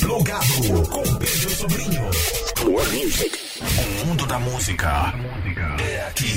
Plugado 0.00 0.88
com 0.88 1.02
Pedro 1.16 1.50
Sobrinho. 1.50 2.02
More 2.64 2.88
music. 2.88 3.38
O 3.60 4.06
mundo 4.06 4.26
da 4.26 4.38
música 4.38 5.14
é 5.78 6.06
aqui. 6.08 6.32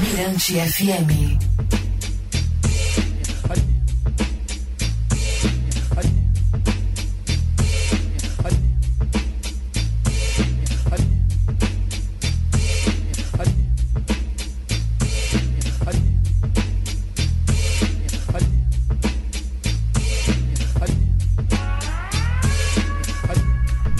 Mirante 0.00 0.54
FM. 0.60 1.95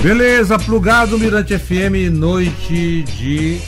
Beleza, 0.06 0.56
plugado 0.56 1.18
Mirante 1.18 1.58
FM, 1.58 2.12
noite 2.12 3.02
de. 3.02 3.60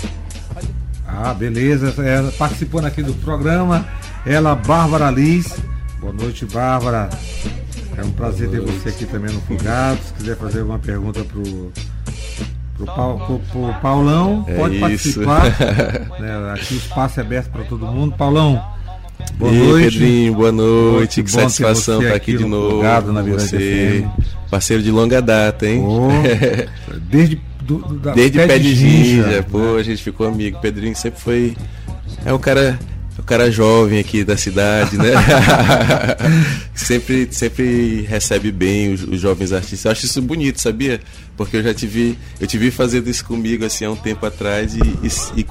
Ah, 1.04 1.34
beleza, 1.34 1.92
é, 2.00 2.30
participando 2.38 2.84
aqui 2.84 3.02
do 3.02 3.12
programa, 3.14 3.84
ela, 4.24 4.54
Bárbara 4.54 5.10
Liz. 5.10 5.56
Boa 6.00 6.12
noite, 6.12 6.46
Bárbara. 6.46 7.10
É 7.96 8.04
um 8.04 8.12
prazer 8.12 8.48
ter 8.50 8.60
você 8.60 8.90
aqui 8.90 9.04
também 9.04 9.34
no 9.34 9.40
Plugado. 9.40 9.98
Se 10.00 10.12
quiser 10.12 10.36
fazer 10.36 10.60
alguma 10.60 10.78
pergunta 10.78 11.24
pro, 11.24 11.72
pro, 12.76 12.86
pro- 12.86 13.40
pro 13.50 13.74
Paulão, 13.82 14.44
É 14.46 14.54
pode 14.54 14.76
isso. 14.76 15.24
participar. 15.24 15.42
né, 16.22 16.52
aqui 16.54 16.74
o 16.74 16.76
espaço 16.76 17.18
é 17.18 17.24
aberto 17.24 17.50
para 17.50 17.64
todo 17.64 17.84
mundo. 17.84 18.14
Paulão, 18.16 18.64
boa 19.36 19.52
e 19.52 19.58
noite. 19.58 19.98
Pedrinho, 19.98 20.34
boa 20.34 20.52
noite. 20.52 21.16
Que 21.16 21.22
Que 21.24 21.30
satisfação 21.30 22.02
estar 22.02 22.14
aqui 22.14 22.32
aqui 22.32 22.38
de 22.38 22.44
no 22.44 22.48
novo. 22.50 22.68
Plugado, 22.70 23.12
na 23.12 23.22
Mirante 23.22 23.42
você, 23.48 24.04
FM. 24.04 24.50
parceiro 24.50 24.82
de 24.82 24.90
longa 24.90 25.20
data, 25.22 25.66
hein? 25.66 25.80
Ô, 25.84 26.08
desde 27.10 27.40
do, 27.62 27.78
do- 27.78 27.98
da- 27.98 28.12
Desde 28.14 28.38
pé 28.38 28.58
de 28.58 28.74
ginja, 28.74 29.26
né? 29.26 29.42
pô, 29.42 29.76
a 29.76 29.82
gente 29.82 30.02
ficou 30.02 30.26
amigo. 30.26 30.58
Pedrinho 30.60 30.96
sempre 30.96 31.20
foi. 31.20 31.56
É 32.24 32.32
um 32.32 32.38
cara. 32.38 32.78
O 33.18 33.22
cara 33.24 33.50
jovem 33.50 33.98
aqui 33.98 34.22
da 34.22 34.36
cidade, 34.36 34.96
né? 34.96 35.10
sempre, 36.74 37.28
sempre 37.30 38.02
recebe 38.08 38.50
bem 38.52 38.92
os, 38.92 39.02
os 39.02 39.20
jovens 39.20 39.52
artistas. 39.52 39.84
Eu 39.84 39.90
acho 39.90 40.06
isso 40.06 40.22
bonito, 40.22 40.60
sabia? 40.60 41.00
Porque 41.38 41.56
eu 41.56 41.62
já 41.62 41.72
te 41.72 41.86
vi, 41.86 42.18
eu 42.38 42.46
te 42.46 42.58
vi 42.58 42.70
fazendo 42.70 43.08
isso 43.08 43.24
comigo 43.24 43.64
assim 43.64 43.84
há 43.86 43.90
um 43.90 43.96
tempo 43.96 44.26
atrás 44.26 44.74
e, 44.74 44.80
e, 44.80 45.40
e 45.40 45.44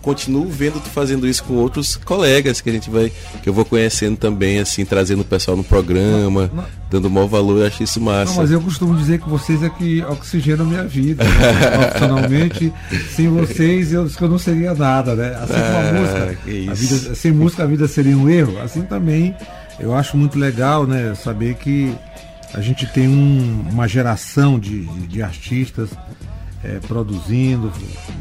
continuo 0.00 0.48
vendo 0.48 0.80
tu 0.82 0.88
fazendo 0.88 1.28
isso 1.28 1.44
com 1.44 1.54
outros 1.54 1.94
colegas 1.96 2.60
que 2.60 2.70
a 2.70 2.72
gente 2.72 2.90
vai, 2.90 3.12
que 3.42 3.48
eu 3.48 3.52
vou 3.52 3.64
conhecendo 3.64 4.16
também, 4.16 4.58
assim, 4.58 4.84
trazendo 4.84 5.20
o 5.20 5.24
pessoal 5.24 5.56
no 5.56 5.62
programa, 5.62 6.48
Não, 6.52 6.62
não. 6.62 6.64
dando 6.90 7.10
maior 7.10 7.26
valor, 7.28 7.60
eu 7.60 7.66
acho 7.66 7.82
isso 7.82 8.00
massa. 8.00 8.32
Não, 8.32 8.38
mas 8.40 8.50
eu 8.50 8.60
costumo 8.60 8.96
dizer 8.96 9.20
que 9.20 9.28
vocês 9.28 9.62
é 9.62 9.68
que 9.68 10.02
oxigenam 10.04 10.64
minha 10.64 10.84
vida. 10.84 11.22
né? 11.22 11.30
Profissionalmente, 11.76 12.72
sem 13.14 13.28
vocês 13.28 13.92
eu, 13.92 14.08
eu 14.20 14.28
não 14.28 14.38
seria 14.38 14.74
nada, 14.74 15.14
né? 15.14 15.36
Assim 15.36 15.52
como 15.52 15.76
a 15.76 15.80
Ah, 15.80 15.92
música. 15.92 16.70
a 16.70 16.74
vida- 16.74 17.14
sem 17.14 17.30
música 17.32 17.62
a 17.62 17.66
vida 17.66 17.86
seria 17.86 18.16
um 18.16 18.28
erro. 18.28 18.58
Assim 18.60 18.82
também 18.82 19.34
eu 19.78 19.94
acho 19.94 20.16
muito 20.16 20.38
legal, 20.38 20.86
né? 20.86 21.14
Saber 21.14 21.54
que 21.56 21.92
a 22.54 22.60
gente 22.60 22.86
tem 22.86 23.08
um- 23.08 23.64
uma 23.70 23.86
geração 23.88 24.58
de, 24.58 24.84
de- 25.06 25.22
artistas 25.22 25.90
eh, 26.64 26.78
produzindo, 26.86 27.72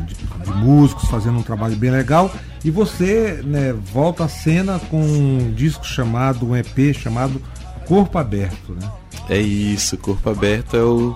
de, 0.08 0.16
de 0.46 0.52
músicos, 0.58 1.10
fazendo 1.10 1.40
um 1.40 1.44
trabalho 1.44 1.76
bem 1.76 1.92
legal. 1.92 2.32
E 2.64 2.72
você 2.72 3.42
né, 3.44 3.74
volta 3.74 4.26
à 4.26 4.28
cena 4.30 4.80
com 4.90 5.02
um 5.02 5.52
disco 5.56 5.86
chamado, 5.86 6.48
um 6.48 6.56
EP 6.56 6.94
chamado 6.94 7.42
Corpo 7.86 8.18
Aberto, 8.18 8.74
né? 8.80 8.90
É 9.30 9.38
isso, 9.40 9.98
Corpo 9.98 10.30
Aberto 10.30 10.76
é 10.78 10.84
o 10.84 11.16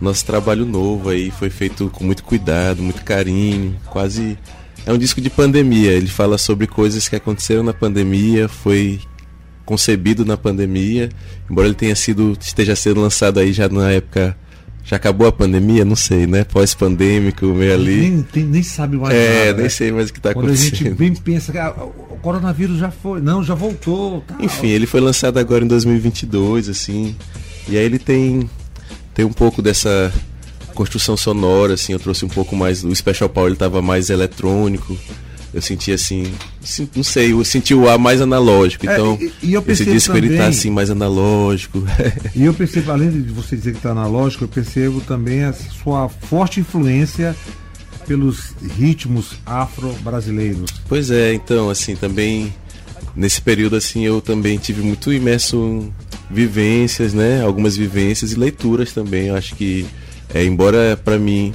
nosso 0.00 0.24
trabalho 0.24 0.64
novo 0.66 1.08
aí, 1.10 1.30
foi 1.30 1.50
feito 1.50 1.88
com 1.90 2.04
muito 2.04 2.22
cuidado, 2.24 2.82
muito 2.82 3.02
carinho, 3.04 3.76
quase 3.86 4.38
é 4.84 4.92
um 4.92 4.98
disco 4.98 5.20
de 5.20 5.30
pandemia, 5.30 5.92
ele 5.92 6.08
fala 6.08 6.36
sobre 6.38 6.66
coisas 6.66 7.08
que 7.08 7.14
aconteceram 7.16 7.62
na 7.62 7.72
pandemia, 7.72 8.48
foi 8.48 9.00
concebido 9.72 10.22
na 10.26 10.36
pandemia, 10.36 11.08
embora 11.50 11.66
ele 11.66 11.74
tenha 11.74 11.96
sido 11.96 12.36
esteja 12.38 12.76
sendo 12.76 13.00
lançado 13.00 13.40
aí 13.40 13.52
já 13.54 13.68
na 13.70 13.90
época 13.90 14.36
já 14.84 14.96
acabou 14.96 15.26
a 15.28 15.32
pandemia, 15.32 15.82
não 15.84 15.94
sei, 15.96 16.26
né? 16.26 16.42
Pós-pandêmico, 16.44 17.46
meio 17.46 17.72
ali. 17.72 17.96
Nem, 18.00 18.22
tem- 18.22 18.44
nem 18.44 18.62
sabe 18.62 18.96
mais 18.98 19.14
É, 19.14 19.38
nada, 19.46 19.52
nem 19.54 19.62
né? 19.62 19.68
sei 19.70 19.90
mais 19.92 20.10
o 20.10 20.12
que 20.12 20.20
tá 20.20 20.34
Quando 20.34 20.50
a 20.50 20.54
gente 20.54 20.74
acontecendo. 20.74 20.96
bem 20.98 21.14
pensa 21.14 21.52
que 21.52 21.58
ah, 21.58 21.70
o 22.10 22.18
coronavírus 22.20 22.78
já 22.78 22.90
foi, 22.90 23.20
não, 23.20 23.42
já 23.44 23.54
voltou. 23.54 24.22
tal. 24.26 24.36
Enfim, 24.40 24.66
ele 24.68 24.86
foi 24.86 25.00
lançado 25.00 25.38
agora 25.38 25.64
em 25.64 25.68
2022, 25.68 26.68
assim. 26.68 27.14
E 27.68 27.78
aí 27.78 27.84
ele 27.84 27.98
tem 27.98 28.50
tem 29.14 29.24
um 29.24 29.32
pouco 29.32 29.62
dessa 29.62 30.12
construção 30.74 31.16
sonora, 31.16 31.74
assim. 31.74 31.92
Eu 31.92 31.98
trouxe 32.00 32.24
um 32.24 32.28
pouco 32.28 32.54
mais. 32.56 32.82
O 32.84 32.94
Special 32.94 33.28
Power 33.30 33.48
ele 33.50 33.56
tava 33.56 33.80
mais 33.80 34.10
eletrônico. 34.10 34.98
Eu 35.54 35.60
senti 35.60 35.92
assim, 35.92 36.32
sim- 36.62 36.88
não 36.96 37.02
sei, 37.02 37.32
eu 37.32 37.44
senti 37.44 37.74
o 37.74 37.88
ar 37.88 37.98
mais 37.98 38.20
analógico. 38.22 38.88
É, 38.88 38.94
Então, 38.94 39.18
e- 39.20 39.32
e 39.42 39.52
eu 39.52 39.62
esse 39.68 39.84
disco 39.84 40.16
ele 40.16 40.28
tá 40.30 40.34
também- 40.36 40.48
assim 40.48 40.70
mais 40.70 40.88
analógico. 40.90 41.84
E 42.34 42.44
eu 42.44 42.54
percebo, 42.54 42.90
além 42.90 43.10
de 43.10 43.30
você 43.32 43.54
dizer 43.56 43.72
que 43.72 43.76
está 43.78 43.90
analógico, 43.90 44.44
eu 44.44 44.48
percebo 44.48 45.00
também 45.02 45.44
a 45.44 45.52
sua 45.52 46.08
forte 46.08 46.58
influência 46.60 47.36
pelos 48.06 48.54
ritmos 48.78 49.34
afro-brasileiros. 49.44 50.70
Pois 50.88 51.10
é, 51.10 51.34
então, 51.34 51.68
assim, 51.70 51.94
também 51.96 52.52
nesse 53.14 53.40
período 53.42 53.76
assim 53.76 54.04
eu 54.06 54.20
também 54.22 54.56
tive 54.58 54.80
muito 54.82 55.12
imerso 55.12 55.56
em 55.56 55.92
vivências, 56.30 57.12
né? 57.12 57.42
Algumas 57.42 57.76
vivências 57.76 58.32
e 58.32 58.36
leituras 58.36 58.92
também. 58.92 59.26
Eu 59.28 59.36
acho 59.36 59.54
que 59.54 59.86
é, 60.32 60.42
embora 60.44 60.96
pra 61.04 61.18
mim 61.18 61.52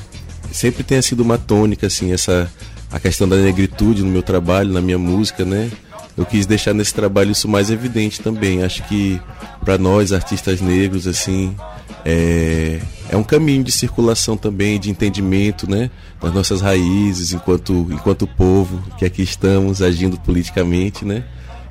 sempre 0.51 0.83
tenha 0.83 1.01
sido 1.01 1.21
uma 1.21 1.37
tônica 1.37 1.87
assim 1.87 2.11
essa 2.11 2.49
a 2.91 2.99
questão 2.99 3.27
da 3.27 3.35
negritude 3.35 4.03
no 4.03 4.09
meu 4.09 4.23
trabalho, 4.23 4.71
na 4.71 4.81
minha 4.81 4.97
música, 4.97 5.43
né? 5.43 5.69
Eu 6.15 6.25
quis 6.25 6.45
deixar 6.45 6.73
nesse 6.73 6.93
trabalho 6.93 7.31
isso 7.31 7.47
mais 7.47 7.69
evidente 7.69 8.21
também. 8.21 8.63
Acho 8.63 8.83
que 8.83 9.21
pra 9.63 9.77
nós 9.77 10.11
artistas 10.11 10.61
negros 10.61 11.05
assim, 11.05 11.55
é, 12.03 12.79
é 13.09 13.17
um 13.17 13.23
caminho 13.23 13.63
de 13.63 13.71
circulação 13.71 14.35
também, 14.35 14.79
de 14.79 14.89
entendimento, 14.89 15.69
né? 15.69 15.91
Das 16.21 16.33
nossas 16.33 16.61
raízes 16.61 17.33
enquanto, 17.33 17.87
enquanto 17.91 18.25
povo 18.25 18.81
que 18.97 19.05
aqui 19.05 19.21
estamos 19.21 19.81
agindo 19.81 20.17
politicamente, 20.19 21.05
né? 21.05 21.23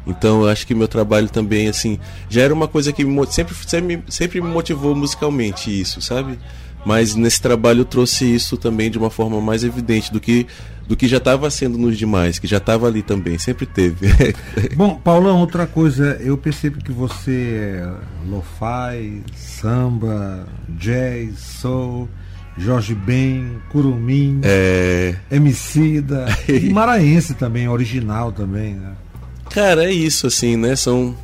Então 0.06 0.42
eu 0.42 0.48
acho 0.48 0.66
que 0.66 0.74
meu 0.74 0.86
trabalho 0.86 1.28
também, 1.28 1.68
assim, 1.68 1.98
já 2.28 2.42
era 2.42 2.54
uma 2.54 2.68
coisa 2.68 2.92
que 2.92 3.04
me 3.04 3.26
sempre, 3.26 3.54
sempre, 3.66 4.04
sempre 4.08 4.40
me 4.40 4.48
motivou 4.48 4.94
musicalmente 4.94 5.68
isso, 5.80 6.00
sabe? 6.00 6.38
Mas 6.86 7.16
nesse 7.16 7.42
trabalho 7.42 7.80
eu 7.80 7.84
trouxe 7.84 8.32
isso 8.32 8.56
também 8.56 8.88
de 8.88 8.96
uma 8.96 9.10
forma 9.10 9.40
mais 9.40 9.64
evidente 9.64 10.12
do 10.12 10.20
que, 10.20 10.46
do 10.86 10.94
que 10.96 11.08
já 11.08 11.16
estava 11.16 11.50
sendo 11.50 11.76
nos 11.76 11.98
demais, 11.98 12.38
que 12.38 12.46
já 12.46 12.58
estava 12.58 12.86
ali 12.86 13.02
também, 13.02 13.36
sempre 13.38 13.66
teve. 13.66 14.06
Bom, 14.76 14.94
Paulão, 14.94 15.40
outra 15.40 15.66
coisa, 15.66 16.16
eu 16.20 16.38
percebo 16.38 16.78
que 16.78 16.92
você 16.92 17.80
é 17.82 17.92
lo-fi, 18.28 19.20
samba, 19.34 20.46
jazz, 20.68 21.36
soul, 21.60 22.08
Jorge 22.56 22.94
Ben, 22.94 23.58
Curumim, 23.70 24.38
é. 24.44 25.16
Emicida, 25.28 26.26
e 26.48 26.70
Maraense 26.70 27.34
também, 27.34 27.68
original 27.68 28.30
também, 28.30 28.74
né? 28.74 28.92
Cara, 29.50 29.86
é 29.86 29.92
isso, 29.92 30.28
assim, 30.28 30.56
né? 30.56 30.76
São. 30.76 31.16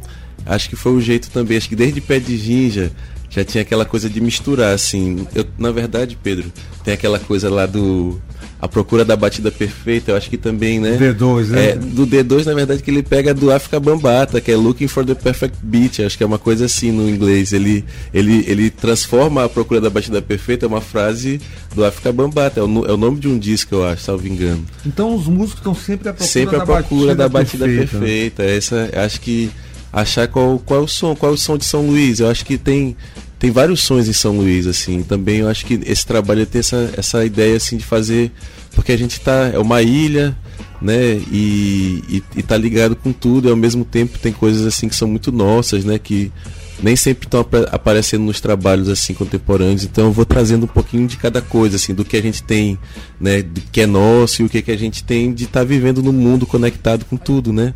Acho 0.44 0.68
que 0.68 0.74
foi 0.74 0.90
o 0.90 1.00
jeito 1.00 1.30
também. 1.30 1.56
Acho 1.56 1.68
que 1.68 1.76
desde 1.76 2.00
pé 2.00 2.18
de 2.18 2.36
ginja 2.36 2.90
já 3.34 3.42
tinha 3.42 3.62
aquela 3.62 3.84
coisa 3.86 4.10
de 4.10 4.20
misturar, 4.20 4.74
assim. 4.74 5.26
Eu, 5.34 5.46
na 5.58 5.70
verdade, 5.70 6.18
Pedro, 6.22 6.52
tem 6.84 6.92
aquela 6.92 7.18
coisa 7.18 7.48
lá 7.48 7.64
do. 7.64 8.20
A 8.60 8.68
procura 8.68 9.04
da 9.04 9.16
batida 9.16 9.50
perfeita, 9.50 10.12
eu 10.12 10.16
acho 10.16 10.30
que 10.30 10.36
também, 10.36 10.78
né? 10.78 10.96
D2, 10.96 11.46
né? 11.48 11.70
É, 11.70 11.74
do 11.74 12.06
D2, 12.06 12.44
na 12.44 12.54
verdade, 12.54 12.80
que 12.80 12.90
ele 12.92 13.02
pega 13.02 13.34
do 13.34 13.50
África 13.50 13.80
Bambata, 13.80 14.40
que 14.40 14.52
é 14.52 14.56
Looking 14.56 14.86
for 14.86 15.04
the 15.04 15.16
Perfect 15.16 15.58
Beat, 15.64 15.98
acho 15.98 16.16
que 16.16 16.22
é 16.22 16.26
uma 16.26 16.38
coisa 16.38 16.66
assim 16.66 16.92
no 16.92 17.08
inglês. 17.10 17.52
Ele, 17.52 17.84
ele, 18.14 18.44
ele 18.46 18.70
transforma 18.70 19.42
a 19.42 19.48
procura 19.48 19.80
da 19.80 19.90
batida 19.90 20.22
perfeita, 20.22 20.64
é 20.66 20.68
uma 20.68 20.80
frase 20.80 21.40
do 21.74 21.84
África 21.84 22.12
Bambata, 22.12 22.60
é 22.60 22.62
o, 22.62 22.86
é 22.86 22.92
o 22.92 22.96
nome 22.96 23.18
de 23.18 23.26
um 23.26 23.36
disco, 23.36 23.74
eu 23.74 23.84
acho, 23.84 24.04
salvo 24.04 24.28
engano. 24.28 24.64
Então 24.86 25.12
os 25.16 25.26
músicos 25.26 25.58
estão 25.58 25.74
sempre 25.74 26.08
à 26.08 26.12
procura, 26.12 26.30
Sempre 26.30 26.56
da, 26.56 26.62
a 26.62 26.66
procura 26.66 27.14
da 27.16 27.28
batida 27.28 27.64
perfeita. 27.64 27.98
perfeita. 27.98 28.42
Essa, 28.44 28.90
acho 28.94 29.20
que 29.20 29.50
achar 29.92 30.26
qual, 30.28 30.58
qual 30.58 30.80
é 30.80 30.82
o 30.82 30.88
som, 30.88 31.14
qual 31.14 31.32
é 31.32 31.34
o 31.34 31.38
som 31.38 31.58
de 31.58 31.64
São 31.64 31.86
Luís. 31.86 32.20
Eu 32.20 32.30
acho 32.30 32.44
que 32.44 32.56
tem 32.56 32.96
tem 33.38 33.50
vários 33.50 33.80
sons 33.80 34.08
em 34.08 34.12
São 34.12 34.36
Luís 34.36 34.66
assim. 34.66 35.02
Também 35.02 35.38
eu 35.38 35.48
acho 35.48 35.66
que 35.66 35.80
esse 35.84 36.06
trabalho 36.06 36.46
tem 36.46 36.60
essa, 36.60 36.94
essa 36.96 37.24
ideia 37.24 37.56
assim 37.56 37.76
de 37.76 37.84
fazer 37.84 38.30
porque 38.74 38.92
a 38.92 38.96
gente 38.96 39.20
tá 39.20 39.50
é 39.52 39.58
uma 39.58 39.82
ilha, 39.82 40.36
né? 40.80 41.20
E, 41.30 42.02
e, 42.08 42.22
e 42.36 42.42
tá 42.42 42.56
ligado 42.56 42.96
com 42.96 43.12
tudo. 43.12 43.48
E 43.48 43.50
ao 43.50 43.56
mesmo 43.56 43.84
tempo 43.84 44.18
tem 44.18 44.32
coisas 44.32 44.64
assim 44.66 44.88
que 44.88 44.94
são 44.94 45.08
muito 45.08 45.30
nossas, 45.30 45.84
né? 45.84 45.98
Que 45.98 46.32
nem 46.80 46.96
sempre 46.96 47.26
estão 47.26 47.44
aparecendo 47.70 48.24
nos 48.24 48.40
trabalhos 48.40 48.88
assim 48.88 49.14
contemporâneos, 49.14 49.84
então 49.84 50.06
eu 50.06 50.12
vou 50.12 50.24
trazendo 50.24 50.64
um 50.64 50.68
pouquinho 50.68 51.06
de 51.06 51.16
cada 51.16 51.42
coisa, 51.42 51.76
assim, 51.76 51.94
do 51.94 52.04
que 52.04 52.16
a 52.16 52.22
gente 52.22 52.42
tem, 52.42 52.78
né, 53.20 53.42
do 53.42 53.60
que 53.60 53.80
é 53.80 53.86
nosso 53.86 54.42
e 54.42 54.44
o 54.44 54.48
que, 54.48 54.62
que 54.62 54.70
a 54.70 54.78
gente 54.78 55.04
tem 55.04 55.32
de 55.32 55.44
estar 55.44 55.60
tá 55.60 55.64
vivendo 55.64 56.02
no 56.02 56.12
mundo 56.12 56.46
conectado 56.46 57.04
com 57.04 57.16
tudo, 57.16 57.52
né? 57.52 57.74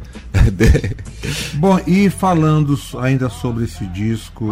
Bom, 1.54 1.80
e 1.86 2.08
falando 2.10 2.78
ainda 2.98 3.28
sobre 3.28 3.64
esse 3.64 3.86
disco 3.86 4.46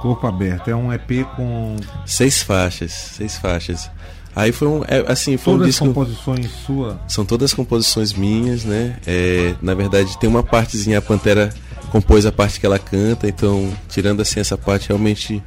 Corpo 0.00 0.26
Aberto, 0.26 0.68
é 0.68 0.76
um 0.76 0.92
EP 0.92 1.26
com 1.36 1.76
seis 2.04 2.42
faixas, 2.42 2.92
seis 2.92 3.36
faixas. 3.36 3.90
Aí 4.36 4.52
foi 4.52 4.68
um, 4.68 4.82
é, 4.86 5.02
assim, 5.10 5.38
foi 5.38 5.54
todas 5.54 5.66
um 5.66 5.70
disco. 5.70 5.86
composições 5.86 6.50
sua? 6.66 7.00
São 7.08 7.24
todas 7.24 7.54
composições 7.54 8.12
minhas, 8.12 8.64
né? 8.64 8.98
É, 9.06 9.54
na 9.62 9.72
verdade, 9.72 10.18
tem 10.18 10.28
uma 10.28 10.42
partezinha 10.42 10.98
a 10.98 11.02
Pantera 11.02 11.54
compôs 11.90 12.26
a 12.26 12.32
parte 12.32 12.60
que 12.60 12.66
ela 12.66 12.78
canta, 12.78 13.28
então, 13.28 13.72
tirando 13.88 14.20
assim 14.20 14.40
essa 14.40 14.56
parte, 14.56 14.88
realmente 14.88 15.42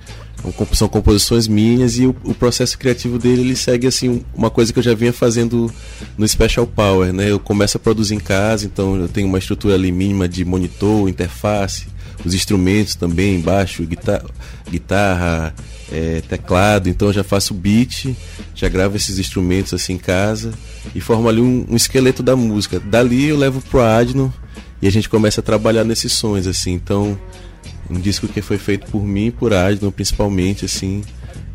são 0.73 0.87
composições 0.87 1.47
minhas 1.47 1.97
e 1.97 2.05
o, 2.05 2.15
o, 2.23 2.33
processo 2.33 2.77
criativo 2.77 3.19
dele 3.19 3.41
ele 3.41 3.55
segue 3.55 3.87
assim 3.87 4.23
uma 4.33 4.49
coisa 4.49 4.71
que 4.71 4.79
eu 4.79 4.83
já 4.83 4.93
vinha 4.93 5.11
fazendo 5.11 5.71
no 6.17 6.27
Special 6.27 6.65
Power, 6.65 7.11
né? 7.11 7.29
Eu 7.29 7.39
começo 7.39 7.77
a 7.77 7.79
produzir 7.79 8.15
em 8.15 8.19
casa, 8.19 8.65
então 8.65 8.95
eu 8.95 9.07
tenho 9.07 9.27
uma 9.27 9.37
estrutura 9.37 9.75
ali 9.75 9.91
mínima 9.91 10.27
de 10.27 10.45
monitor, 10.45 11.09
interface, 11.09 11.87
os 12.23 12.33
instrumentos 12.33 12.95
também, 12.95 13.39
baixo, 13.41 13.83
guitarra, 13.83 14.25
guitarra 14.69 15.53
é, 15.91 16.21
teclado, 16.21 16.87
então 16.87 17.09
eu 17.09 17.13
já 17.13 17.23
faço 17.23 17.53
beat, 17.53 18.15
já 18.55 18.69
gravo 18.69 18.95
esses 18.95 19.19
instrumentos 19.19 19.73
assim 19.73 19.93
em 19.93 19.97
casa 19.97 20.53
e 20.93 21.01
formo 21.01 21.27
ali 21.27 21.41
um, 21.41 21.65
um 21.69 21.75
esqueleto 21.75 22.23
da 22.23 22.35
música. 22.35 22.79
Dali 22.79 23.25
eu 23.25 23.37
levo 23.37 23.61
pro 23.61 23.81
Adno 23.81 24.33
e 24.81 24.87
a 24.87 24.91
gente 24.91 25.09
começa 25.09 25.41
a 25.41 25.43
trabalhar 25.43 25.83
nesses 25.83 26.13
sons, 26.13 26.47
assim. 26.47 26.73
Então, 26.73 27.17
um 27.89 27.99
disco 27.99 28.27
que 28.27 28.41
foi 28.41 28.57
feito 28.57 28.89
por 28.91 29.03
mim 29.03 29.27
e 29.27 29.31
por 29.31 29.53
Adnan, 29.53 29.91
principalmente, 29.91 30.65
assim. 30.65 31.03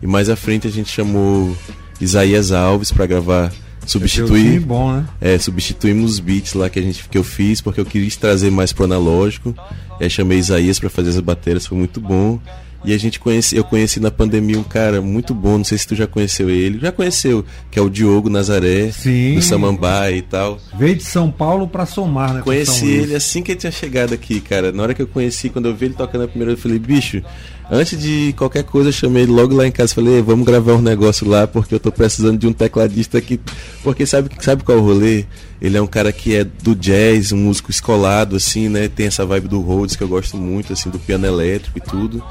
E 0.02 0.06
mais 0.06 0.28
à 0.28 0.36
frente 0.36 0.66
a 0.66 0.70
gente 0.70 0.90
chamou 0.90 1.56
Isaías 2.00 2.52
Alves 2.52 2.92
para 2.92 3.06
gravar 3.06 3.52
substituir 3.86 4.60
bom, 4.60 4.92
né? 4.92 5.06
é 5.20 5.38
substituímos 5.38 6.12
os 6.12 6.18
beats 6.18 6.54
lá 6.54 6.70
que 6.70 6.78
a 6.78 6.82
gente 6.82 7.06
que 7.06 7.18
eu 7.18 7.24
fiz 7.24 7.60
porque 7.60 7.78
eu 7.78 7.84
queria 7.84 8.10
trazer 8.18 8.50
mais 8.50 8.72
pro 8.72 8.84
analógico 8.84 9.54
aí 10.00 10.08
chamei 10.08 10.38
Isaías 10.38 10.78
para 10.78 10.88
fazer 10.88 11.10
as 11.10 11.20
baterias 11.20 11.66
foi 11.66 11.76
muito 11.76 12.00
bom 12.00 12.40
e 12.84 12.92
a 12.92 12.98
gente 12.98 13.18
conhece, 13.18 13.56
eu 13.56 13.64
conheci 13.64 13.98
na 13.98 14.10
pandemia 14.10 14.58
um 14.58 14.62
cara 14.62 15.00
muito 15.00 15.34
bom, 15.34 15.56
não 15.56 15.64
sei 15.64 15.78
se 15.78 15.86
tu 15.86 15.94
já 15.94 16.06
conheceu 16.06 16.50
ele. 16.50 16.78
Já 16.78 16.92
conheceu, 16.92 17.44
que 17.70 17.78
é 17.78 17.82
o 17.82 17.88
Diogo 17.88 18.28
Nazaré, 18.28 18.92
Sim. 18.92 19.36
do 19.36 19.42
Samambaia 19.42 20.16
e 20.16 20.22
tal. 20.22 20.58
Veio 20.78 20.94
de 20.94 21.04
São 21.04 21.30
Paulo 21.30 21.66
para 21.66 21.86
somar, 21.86 22.34
né? 22.34 22.42
Conheci 22.42 22.86
ele 22.86 23.14
assim 23.14 23.42
que 23.42 23.52
ele 23.52 23.60
tinha 23.60 23.72
chegado 23.72 24.12
aqui, 24.12 24.38
cara. 24.38 24.70
Na 24.70 24.82
hora 24.82 24.92
que 24.92 25.00
eu 25.00 25.06
conheci, 25.06 25.48
quando 25.48 25.66
eu 25.66 25.74
vi 25.74 25.86
ele 25.86 25.94
tocando 25.94 26.24
a 26.24 26.28
primeira 26.28 26.52
eu 26.52 26.58
falei, 26.58 26.78
bicho, 26.78 27.22
antes 27.70 27.98
de 27.98 28.34
qualquer 28.36 28.64
coisa, 28.64 28.90
eu 28.90 28.92
chamei 28.92 29.22
ele 29.22 29.32
logo 29.32 29.54
lá 29.54 29.66
em 29.66 29.72
casa. 29.72 29.94
Falei, 29.94 30.20
vamos 30.20 30.44
gravar 30.44 30.74
um 30.74 30.82
negócio 30.82 31.26
lá, 31.26 31.46
porque 31.46 31.74
eu 31.74 31.80
tô 31.80 31.90
precisando 31.90 32.38
de 32.38 32.46
um 32.46 32.52
tecladista 32.52 33.16
aqui. 33.16 33.40
Porque 33.82 34.04
sabe, 34.04 34.30
sabe 34.40 34.62
qual 34.62 34.76
é 34.76 34.80
o 34.80 34.84
rolê? 34.84 35.24
Ele 35.60 35.78
é 35.78 35.80
um 35.80 35.86
cara 35.86 36.12
que 36.12 36.36
é 36.36 36.44
do 36.44 36.74
jazz, 36.74 37.32
um 37.32 37.38
músico 37.38 37.70
escolado, 37.70 38.36
assim, 38.36 38.68
né? 38.68 38.88
Tem 38.88 39.06
essa 39.06 39.24
vibe 39.24 39.48
do 39.48 39.60
Rhodes 39.60 39.96
que 39.96 40.02
eu 40.02 40.08
gosto 40.08 40.36
muito, 40.36 40.74
assim, 40.74 40.90
do 40.90 40.98
piano 40.98 41.26
elétrico 41.26 41.78
e 41.78 41.80
tudo. 41.80 42.22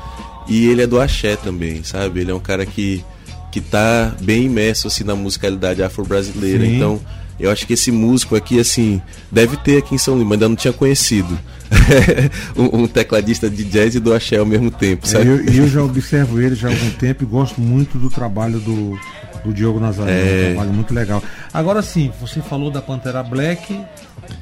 E 0.47 0.67
ele 0.67 0.81
é 0.81 0.87
do 0.87 0.99
axé 0.99 1.35
também, 1.35 1.83
sabe? 1.83 2.21
Ele 2.21 2.31
é 2.31 2.35
um 2.35 2.39
cara 2.39 2.65
que, 2.65 3.03
que 3.51 3.61
tá 3.61 4.13
bem 4.21 4.45
imerso 4.45 4.87
assim 4.87 5.03
na 5.03 5.15
musicalidade 5.15 5.81
afro-brasileira. 5.81 6.65
Então, 6.65 6.99
eu 7.39 7.51
acho 7.51 7.65
que 7.65 7.73
esse 7.73 7.91
músico 7.91 8.35
aqui, 8.35 8.59
assim, 8.59 9.01
deve 9.31 9.57
ter 9.57 9.77
aqui 9.77 9.95
em 9.95 9.97
São 9.97 10.17
Lima, 10.17 10.35
ainda 10.35 10.47
não 10.47 10.55
tinha 10.55 10.73
conhecido. 10.73 11.37
um, 12.55 12.83
um, 12.83 12.87
tecladista 12.87 13.49
de 13.49 13.63
jazz 13.63 13.95
e 13.95 13.99
do 13.99 14.13
axé 14.13 14.37
ao 14.37 14.45
mesmo 14.45 14.69
tempo, 14.69 15.07
sabe? 15.07 15.27
É, 15.27 15.31
eu, 15.31 15.63
eu 15.63 15.67
já 15.67 15.83
observo 15.83 16.39
ele 16.39 16.55
já 16.55 16.69
há 16.69 16.71
algum 16.71 16.91
tempo 16.91 17.23
e 17.23 17.25
gosto 17.25 17.59
muito 17.59 17.97
do 17.97 18.09
trabalho 18.09 18.59
do, 18.59 18.97
do 19.43 19.53
Diogo 19.53 19.79
Nazaré. 19.79 20.11
É... 20.11 20.49
Um 20.49 20.53
trabalho 20.53 20.73
muito 20.73 20.93
legal. 20.93 21.23
Agora 21.53 21.81
sim, 21.81 22.11
você 22.21 22.41
falou 22.41 22.69
da 22.69 22.81
Pantera 22.81 23.23
Black 23.23 23.79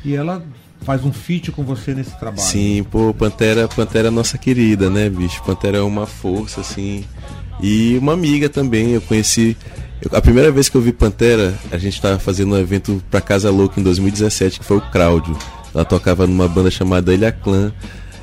e 0.04 0.14
ela 0.14 0.44
faz 0.84 1.04
um 1.06 1.12
feat 1.12 1.52
com 1.52 1.64
você 1.64 1.94
nesse 1.94 2.18
trabalho. 2.18 2.42
Sim, 2.42 2.84
pô, 2.90 3.14
Pantera, 3.14 3.68
Pantera 3.68 4.08
é 4.08 4.12
nossa 4.12 4.38
querida, 4.38 4.90
né, 4.90 5.10
bicho? 5.10 5.42
Pantera 5.44 5.78
é 5.78 5.82
uma 5.82 6.06
força, 6.06 6.62
assim. 6.62 7.04
E 7.62 7.98
uma 7.98 8.14
amiga 8.14 8.50
também, 8.50 8.92
eu 8.92 9.02
conheci. 9.02 9.56
A 10.12 10.22
primeira 10.22 10.52
vez 10.52 10.68
que 10.68 10.76
eu 10.76 10.82
vi 10.82 10.92
Pantera, 10.92 11.54
a 11.72 11.78
gente 11.78 11.94
estava 11.94 12.18
fazendo 12.18 12.56
um 12.56 12.58
evento 12.58 13.02
pra 13.12 13.22
Casa 13.22 13.52
Louca 13.52 13.80
em 13.80 13.84
2017, 13.84 14.60
que 14.60 14.66
foi 14.66 14.78
o 14.78 14.82
Cláudio. 14.82 15.38
Ela 15.74 15.86
tocava 15.86 16.26
numa 16.26 16.48
banda 16.48 16.72
chamada 16.72 17.14
Ilha 17.14 17.32
Clã. 17.32 17.72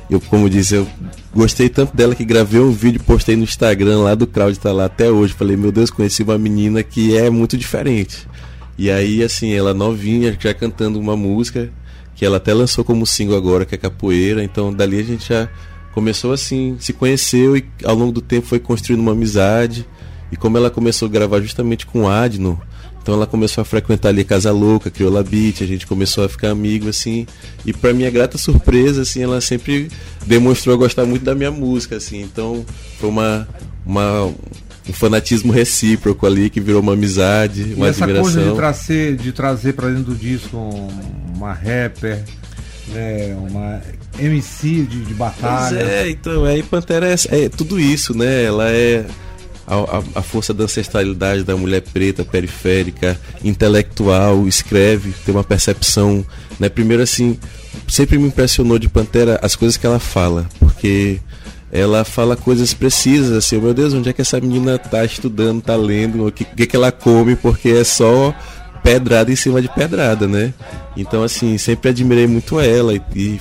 Eu, 0.09 0.19
como 0.19 0.49
disse, 0.49 0.75
eu 0.75 0.87
gostei 1.33 1.69
tanto 1.69 1.95
dela 1.95 2.13
que 2.13 2.25
gravei 2.25 2.59
um 2.59 2.71
vídeo, 2.71 3.01
postei 3.01 3.35
no 3.35 3.43
Instagram 3.43 3.99
lá 3.99 4.15
do 4.15 4.27
Cláudio, 4.27 4.59
tá 4.59 4.71
lá 4.73 4.85
até 4.85 5.09
hoje. 5.09 5.33
Falei, 5.33 5.55
meu 5.55 5.71
Deus, 5.71 5.89
conheci 5.89 6.23
uma 6.23 6.37
menina 6.37 6.83
que 6.83 7.15
é 7.15 7.29
muito 7.29 7.55
diferente. 7.55 8.27
E 8.77 8.91
aí, 8.91 9.23
assim, 9.23 9.53
ela 9.53 9.73
novinha, 9.73 10.35
já 10.39 10.53
cantando 10.53 10.99
uma 10.99 11.15
música 11.15 11.71
que 12.19 12.25
ela 12.25 12.35
até 12.35 12.53
lançou 12.53 12.83
como 12.83 13.07
single 13.07 13.37
agora, 13.37 13.65
que 13.65 13.73
é 13.73 13.77
Capoeira. 13.77 14.43
Então 14.43 14.73
dali 14.73 14.99
a 14.99 15.03
gente 15.03 15.29
já 15.29 15.47
começou 15.93 16.33
assim, 16.33 16.75
se 16.77 16.91
conheceu 16.91 17.55
e 17.55 17.65
ao 17.85 17.95
longo 17.95 18.11
do 18.11 18.19
tempo 18.19 18.45
foi 18.45 18.59
construindo 18.59 18.99
uma 18.99 19.13
amizade. 19.13 19.87
E 20.29 20.35
como 20.35 20.57
ela 20.57 20.69
começou 20.69 21.07
a 21.07 21.09
gravar 21.09 21.39
justamente 21.39 21.85
com 21.85 22.01
o 22.01 22.09
Adno, 22.09 22.61
então 23.01 23.13
ela 23.13 23.25
começou 23.25 23.61
a 23.61 23.65
frequentar 23.65 24.09
ali 24.09 24.25
Casa 24.25 24.51
Louca, 24.51 24.91
criou 24.91 25.09
La 25.09 25.23
Beat, 25.23 25.61
a 25.61 25.65
gente 25.65 25.87
começou 25.87 26.25
a 26.25 26.27
ficar 26.27 26.49
amigo 26.49 26.89
assim. 26.89 27.25
E 27.65 27.71
para 27.71 27.93
minha 27.93 28.11
grata 28.11 28.37
surpresa, 28.37 29.03
assim, 29.03 29.23
ela 29.23 29.39
sempre 29.39 29.87
demonstrou 30.27 30.77
gostar 30.77 31.05
muito 31.05 31.23
da 31.23 31.33
minha 31.33 31.51
música, 31.51 31.95
assim. 31.95 32.21
Então 32.21 32.65
foi 32.99 33.07
uma 33.07 33.47
uma 33.85 34.29
um 34.89 34.93
fanatismo 34.93 35.53
recíproco 35.53 36.25
ali 36.25 36.49
que 36.49 36.59
virou 36.59 36.81
uma 36.81 36.93
amizade, 36.93 37.75
uma 37.75 37.87
e 37.87 37.89
essa 37.89 38.03
admiração. 38.03 38.33
coisa 38.33 38.49
de 38.49 38.55
trazer, 38.57 39.15
de 39.15 39.31
trazer 39.31 39.73
para 39.73 39.87
dentro 39.87 40.03
do 40.03 40.15
disco 40.15 40.57
uma 41.39 41.53
rapper, 41.53 42.21
né, 42.89 43.35
uma 43.49 43.81
MC 44.19 44.83
de, 44.83 45.05
de 45.05 45.13
batalha. 45.13 45.77
Pois 45.79 45.89
é, 45.89 46.09
então, 46.09 46.43
aí 46.43 46.61
Pantera 46.61 47.07
é, 47.07 47.45
é, 47.45 47.49
tudo 47.49 47.79
isso, 47.79 48.15
né? 48.15 48.43
Ela 48.43 48.69
é 48.69 49.05
a, 49.65 49.75
a, 49.75 50.03
a, 50.15 50.21
força 50.21 50.53
da 50.53 50.65
ancestralidade 50.65 51.43
da 51.43 51.55
mulher 51.55 51.81
preta, 51.81 52.25
periférica, 52.25 53.19
intelectual, 53.43 54.47
escreve, 54.47 55.13
tem 55.25 55.33
uma 55.33 55.43
percepção, 55.43 56.25
né? 56.59 56.67
Primeiro 56.67 57.03
assim, 57.03 57.39
sempre 57.87 58.17
me 58.17 58.27
impressionou 58.27 58.77
de 58.77 58.89
Pantera 58.89 59.39
as 59.41 59.55
coisas 59.55 59.77
que 59.77 59.85
ela 59.85 59.99
fala, 59.99 60.49
porque 60.59 61.21
ela 61.71 62.03
fala 62.03 62.35
coisas 62.35 62.73
precisas, 62.73 63.31
assim, 63.31 63.57
oh, 63.57 63.61
meu 63.61 63.73
Deus, 63.73 63.93
onde 63.93 64.09
é 64.09 64.13
que 64.13 64.21
essa 64.21 64.41
menina 64.41 64.77
tá 64.77 65.05
estudando, 65.05 65.61
tá 65.61 65.75
lendo, 65.75 66.25
o 66.25 66.31
que, 66.31 66.43
que, 66.43 66.65
que 66.65 66.75
ela 66.75 66.91
come, 66.91 67.35
porque 67.35 67.69
é 67.69 67.83
só 67.83 68.33
pedrada 68.83 69.31
em 69.31 69.35
cima 69.35 69.61
de 69.61 69.67
pedrada, 69.69 70.27
né? 70.27 70.53
Então, 70.95 71.23
assim, 71.23 71.57
sempre 71.57 71.89
admirei 71.89 72.27
muito 72.27 72.59
ela 72.59 72.93
e, 72.93 73.01
e 73.15 73.39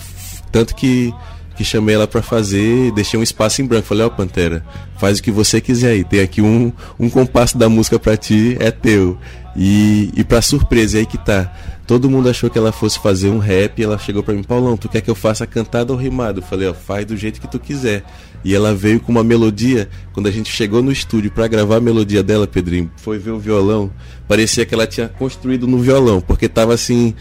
tanto 0.51 0.75
que 0.75 1.13
que 1.59 1.65
chamei 1.65 1.97
ela 1.97 2.07
para 2.07 2.23
fazer, 2.23 2.93
deixei 2.93 3.19
um 3.19 3.23
espaço 3.23 3.61
em 3.61 3.67
branco. 3.67 3.89
Falei, 3.89 4.05
ó, 4.05 4.07
oh, 4.07 4.11
Pantera, 4.13 4.65
faz 4.97 5.19
o 5.19 5.23
que 5.23 5.31
você 5.33 5.61
quiser 5.61 5.91
aí. 5.91 6.05
Tem 6.05 6.21
aqui 6.21 6.41
um, 6.41 6.73
um 7.01 7.11
compasso 7.11 7.59
da 7.59 7.69
música 7.69 7.99
para 7.99 8.17
ti, 8.17 8.57
é 8.61 8.71
teu. 8.71 9.19
E, 9.57 10.13
e 10.17 10.23
pra 10.23 10.41
surpresa, 10.41 10.99
aí 10.99 11.05
que 11.05 11.19
tá. 11.19 11.53
Todo 11.85 12.09
mundo 12.09 12.29
achou 12.29 12.49
que 12.49 12.57
ela 12.57 12.71
fosse 12.71 13.01
fazer 13.01 13.29
um 13.29 13.39
rap 13.39 13.77
e 13.81 13.83
ela 13.83 13.99
chegou 13.99 14.23
para 14.23 14.35
mim, 14.35 14.45
Paulão, 14.45 14.77
tu 14.77 14.89
quer 14.89 15.01
que 15.01 15.11
eu 15.11 15.17
faça 15.17 15.45
cantada 15.49 15.93
ou 15.93 15.99
rimado? 15.99 16.39
Eu 16.39 16.45
falei, 16.45 16.69
ó, 16.69 16.75
faz 16.75 17.05
do 17.05 17.17
jeito 17.17 17.41
que 17.41 17.51
tu 17.51 17.59
quiser. 17.59 18.05
E 18.45 18.55
ela 18.55 18.73
veio 18.73 19.01
com 19.01 19.11
uma 19.11 19.25
melodia. 19.25 19.89
Quando 20.13 20.29
a 20.29 20.31
gente 20.31 20.53
chegou 20.53 20.81
no 20.81 20.93
estúdio 20.93 21.33
para 21.33 21.49
gravar 21.49 21.79
a 21.79 21.81
melodia 21.81 22.23
dela, 22.23 22.47
Pedrinho, 22.47 22.89
foi 22.99 23.19
ver 23.19 23.33
o 23.33 23.39
violão. 23.41 23.91
Parecia 24.29 24.65
que 24.65 24.73
ela 24.73 24.87
tinha 24.87 25.09
construído 25.09 25.67
no 25.67 25.79
violão, 25.79 26.21
porque 26.21 26.49
tava 26.49 26.73
assim 26.73 27.17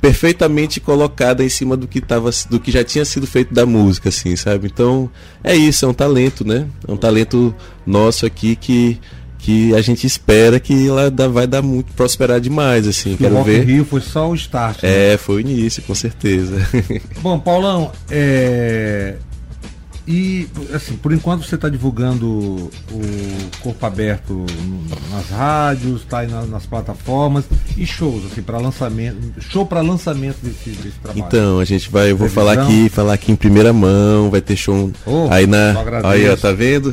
perfeitamente 0.00 0.80
colocada 0.80 1.44
em 1.44 1.48
cima 1.48 1.76
do 1.76 1.86
que 1.86 2.00
tava, 2.00 2.30
do 2.48 2.58
que 2.58 2.70
já 2.70 2.82
tinha 2.82 3.04
sido 3.04 3.26
feito 3.26 3.52
da 3.52 3.66
música, 3.66 4.08
assim, 4.08 4.34
sabe? 4.34 4.66
Então 4.66 5.10
é 5.44 5.54
isso, 5.54 5.84
é 5.84 5.88
um 5.88 5.94
talento, 5.94 6.46
né? 6.46 6.66
É 6.86 6.90
um 6.90 6.96
talento 6.96 7.54
nosso 7.86 8.24
aqui 8.24 8.56
que 8.56 8.98
que 9.42 9.74
a 9.74 9.80
gente 9.80 10.06
espera 10.06 10.60
que 10.60 10.86
ela 10.86 11.10
vai 11.28 11.46
dar 11.46 11.62
muito 11.62 11.92
prosperar 11.94 12.40
demais, 12.40 12.86
assim. 12.86 13.16
Quero 13.16 13.38
o 13.38 13.42
ver. 13.42 13.64
Rio 13.64 13.86
foi 13.86 14.02
só 14.02 14.28
o 14.28 14.34
start. 14.34 14.82
Né? 14.82 15.14
É, 15.14 15.16
foi 15.16 15.36
o 15.36 15.40
início, 15.40 15.82
com 15.82 15.94
certeza. 15.94 16.56
Bom, 17.22 17.38
Paulão, 17.38 17.90
é, 18.10 19.16
e, 20.12 20.48
assim, 20.74 20.96
por 20.96 21.12
enquanto 21.12 21.44
você 21.44 21.54
está 21.54 21.68
divulgando 21.68 22.26
o 22.26 22.70
Corpo 23.60 23.86
Aberto 23.86 24.44
nas 25.08 25.30
rádios, 25.30 26.00
está 26.00 26.18
aí 26.18 26.26
nas, 26.26 26.50
nas, 26.50 26.66
plataformas 26.66 27.44
e 27.76 27.86
shows, 27.86 28.24
assim, 28.26 28.42
para 28.42 28.58
lançamento, 28.58 29.16
show 29.40 29.64
para 29.64 29.80
lançamento 29.80 30.38
desse, 30.42 30.70
desse, 30.70 30.98
trabalho. 31.00 31.24
Então, 31.24 31.60
a 31.60 31.64
gente 31.64 31.88
vai, 31.88 32.10
eu 32.10 32.16
vou 32.16 32.28
falar 32.28 32.54
aqui, 32.54 32.88
falar 32.88 33.12
aqui 33.12 33.30
em 33.30 33.36
primeira 33.36 33.72
mão, 33.72 34.28
vai 34.32 34.40
ter 34.40 34.56
show 34.56 34.90
oh, 35.06 35.28
aí 35.30 35.46
na, 35.46 35.76
aí, 36.02 36.28
ó, 36.28 36.36
tá 36.36 36.50
vendo? 36.50 36.92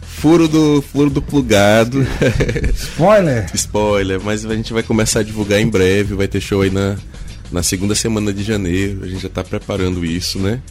Furo 0.00 0.48
do, 0.48 0.80
furo 0.80 1.10
do 1.10 1.20
plugado. 1.20 2.06
Spoiler. 2.74 3.50
Spoiler, 3.52 4.18
mas 4.24 4.46
a 4.46 4.56
gente 4.56 4.72
vai 4.72 4.82
começar 4.82 5.20
a 5.20 5.22
divulgar 5.22 5.60
em 5.60 5.68
breve, 5.68 6.14
vai 6.14 6.26
ter 6.26 6.40
show 6.40 6.62
aí 6.62 6.70
na, 6.70 6.96
na 7.52 7.62
segunda 7.62 7.94
semana 7.94 8.32
de 8.32 8.42
janeiro, 8.42 9.04
a 9.04 9.06
gente 9.06 9.20
já 9.20 9.28
está 9.28 9.44
preparando 9.44 10.06
isso, 10.06 10.38
né? 10.38 10.62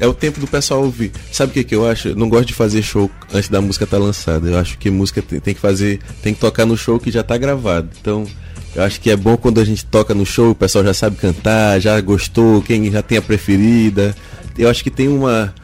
É 0.00 0.06
o 0.06 0.14
tempo 0.14 0.40
do 0.40 0.46
pessoal 0.46 0.82
ouvir. 0.82 1.12
Sabe 1.30 1.50
o 1.50 1.52
que, 1.52 1.62
que 1.62 1.74
eu 1.74 1.86
acho? 1.86 2.08
Eu 2.08 2.16
não 2.16 2.28
gosto 2.28 2.46
de 2.46 2.54
fazer 2.54 2.82
show 2.82 3.10
antes 3.32 3.50
da 3.50 3.60
música 3.60 3.84
estar 3.84 3.98
tá 3.98 4.02
lançada. 4.02 4.48
Eu 4.48 4.58
acho 4.58 4.78
que 4.78 4.90
música 4.90 5.20
tem, 5.20 5.38
tem, 5.38 5.54
que 5.54 5.60
fazer, 5.60 6.00
tem 6.22 6.32
que 6.32 6.40
tocar 6.40 6.64
no 6.64 6.76
show 6.76 6.98
que 6.98 7.10
já 7.10 7.20
está 7.20 7.36
gravado. 7.36 7.90
Então, 8.00 8.26
eu 8.74 8.82
acho 8.82 8.98
que 9.00 9.10
é 9.10 9.16
bom 9.16 9.36
quando 9.36 9.60
a 9.60 9.64
gente 9.64 9.84
toca 9.84 10.14
no 10.14 10.24
show, 10.24 10.50
o 10.50 10.54
pessoal 10.54 10.82
já 10.82 10.94
sabe 10.94 11.16
cantar, 11.16 11.78
já 11.80 12.00
gostou, 12.00 12.62
quem 12.62 12.90
já 12.90 13.02
tem 13.02 13.18
a 13.18 13.22
preferida. 13.22 14.16
Eu 14.58 14.70
acho 14.70 14.82
que 14.82 14.90
tem 14.90 15.06
uma 15.06 15.54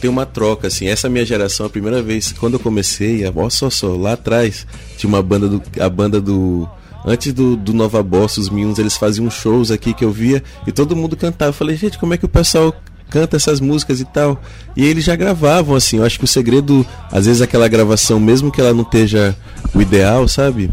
tem 0.00 0.10
uma 0.10 0.26
troca 0.26 0.66
assim. 0.66 0.86
Essa 0.86 1.08
minha 1.08 1.24
geração, 1.24 1.66
a 1.66 1.70
primeira 1.70 2.02
vez 2.02 2.32
quando 2.32 2.54
eu 2.54 2.60
comecei, 2.60 3.22
ó 3.34 3.50
só 3.50 3.70
só 3.70 3.96
lá 3.96 4.12
atrás 4.12 4.66
tinha 4.96 5.08
uma 5.08 5.22
banda 5.22 5.48
do 5.48 5.62
a 5.78 5.88
banda 5.88 6.20
do 6.20 6.68
Antes 7.04 7.32
do, 7.32 7.56
do 7.56 7.72
Nova 7.72 8.02
Boss, 8.02 8.36
os 8.36 8.50
Minions, 8.50 8.78
eles 8.78 8.96
faziam 8.96 9.30
shows 9.30 9.70
aqui 9.70 9.94
que 9.94 10.04
eu 10.04 10.12
via 10.12 10.42
e 10.66 10.72
todo 10.72 10.94
mundo 10.94 11.16
cantava. 11.16 11.48
Eu 11.48 11.54
falei, 11.54 11.74
gente, 11.74 11.98
como 11.98 12.12
é 12.12 12.18
que 12.18 12.26
o 12.26 12.28
pessoal 12.28 12.74
canta 13.10 13.36
essas 13.36 13.60
músicas 13.60 14.00
e 14.00 14.04
tal. 14.04 14.40
E 14.76 14.86
eles 14.86 15.04
já 15.04 15.16
gravavam, 15.16 15.74
assim. 15.74 15.98
Eu 15.98 16.04
acho 16.04 16.18
que 16.18 16.24
o 16.24 16.28
segredo, 16.28 16.86
às 17.10 17.26
vezes, 17.26 17.42
aquela 17.42 17.68
gravação, 17.68 18.20
mesmo 18.20 18.50
que 18.50 18.60
ela 18.60 18.72
não 18.72 18.82
esteja 18.82 19.36
o 19.74 19.82
ideal, 19.82 20.26
sabe? 20.28 20.72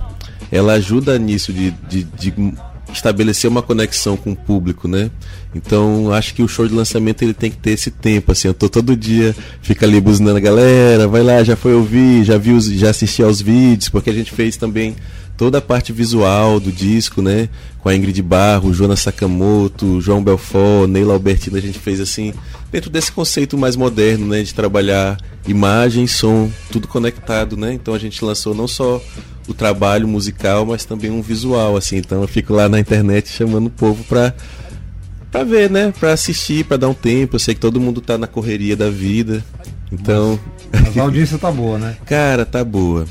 Ela 0.51 0.73
ajuda 0.73 1.17
nisso, 1.17 1.51
de, 1.51 1.71
de, 1.89 2.03
de 2.03 2.33
estabelecer 2.93 3.49
uma 3.49 3.61
conexão 3.61 4.15
com 4.15 4.31
o 4.31 4.35
público, 4.35 4.87
né? 4.87 5.11
Então, 5.53 6.11
acho 6.13 6.33
que 6.33 6.43
o 6.43 6.47
show 6.47 6.67
de 6.67 6.73
lançamento 6.73 7.21
ele 7.21 7.33
tem 7.33 7.49
que 7.49 7.57
ter 7.57 7.71
esse 7.71 7.91
tempo, 7.91 8.31
assim. 8.31 8.47
Eu 8.47 8.53
tô 8.53 8.69
todo 8.69 8.95
dia, 8.95 9.35
fica 9.61 9.85
ali 9.85 9.99
buzinando 9.99 10.37
a 10.37 10.41
galera, 10.41 11.07
vai 11.07 11.23
lá, 11.23 11.43
já 11.43 11.55
foi 11.55 11.73
ouvir, 11.73 12.23
já 12.23 12.37
viu, 12.37 12.59
já 12.59 12.91
assistiu 12.91 13.25
aos 13.25 13.41
vídeos, 13.41 13.89
porque 13.89 14.09
a 14.09 14.13
gente 14.13 14.31
fez 14.31 14.55
também 14.55 14.95
toda 15.37 15.59
a 15.59 15.61
parte 15.61 15.93
visual 15.93 16.59
do 16.59 16.71
disco, 16.71 17.21
né? 17.21 17.47
Com 17.79 17.89
a 17.89 17.95
Ingrid 17.95 18.21
Barro, 18.23 18.73
Jonas 18.73 19.01
Sakamoto, 19.01 20.01
João 20.01 20.21
Belfort, 20.23 20.89
Neila 20.89 21.13
Albertino, 21.13 21.55
a 21.55 21.61
gente 21.61 21.77
fez 21.77 22.01
assim, 22.01 22.33
dentro 22.71 22.89
desse 22.89 23.11
conceito 23.11 23.57
mais 23.57 23.75
moderno, 23.75 24.27
né? 24.27 24.41
De 24.41 24.53
trabalhar 24.53 25.17
imagem, 25.47 26.07
som, 26.07 26.49
tudo 26.71 26.87
conectado, 26.87 27.55
né? 27.55 27.71
Então 27.71 27.93
a 27.93 27.99
gente 27.99 28.25
lançou 28.25 28.55
não 28.55 28.67
só 28.67 29.01
o 29.47 29.53
trabalho 29.53 30.07
musical, 30.07 30.65
mas 30.65 30.83
também 30.83 31.11
um 31.11 31.21
visual, 31.21 31.77
assim. 31.77 31.97
Então 31.97 32.21
eu 32.21 32.27
fico 32.27 32.53
lá 32.53 32.67
na 32.67 32.79
internet 32.79 33.29
chamando 33.29 33.67
o 33.67 33.71
povo 33.71 34.03
pra, 34.05 34.33
pra 35.31 35.43
ver, 35.43 35.69
né? 35.69 35.93
Pra 35.97 36.13
assistir, 36.13 36.65
pra 36.65 36.77
dar 36.77 36.89
um 36.89 36.95
tempo. 36.95 37.35
Eu 37.35 37.39
sei 37.39 37.53
que 37.53 37.61
todo 37.61 37.79
mundo 37.79 38.01
tá 38.01 38.17
na 38.17 38.27
correria 38.27 38.75
da 38.75 38.89
vida. 38.89 39.45
Então. 39.91 40.37
Mas 40.71 40.97
a 40.97 41.03
audiência 41.03 41.37
tá 41.37 41.51
boa, 41.51 41.77
né? 41.77 41.95
Cara, 42.05 42.43
tá 42.43 42.63
boa 42.63 43.05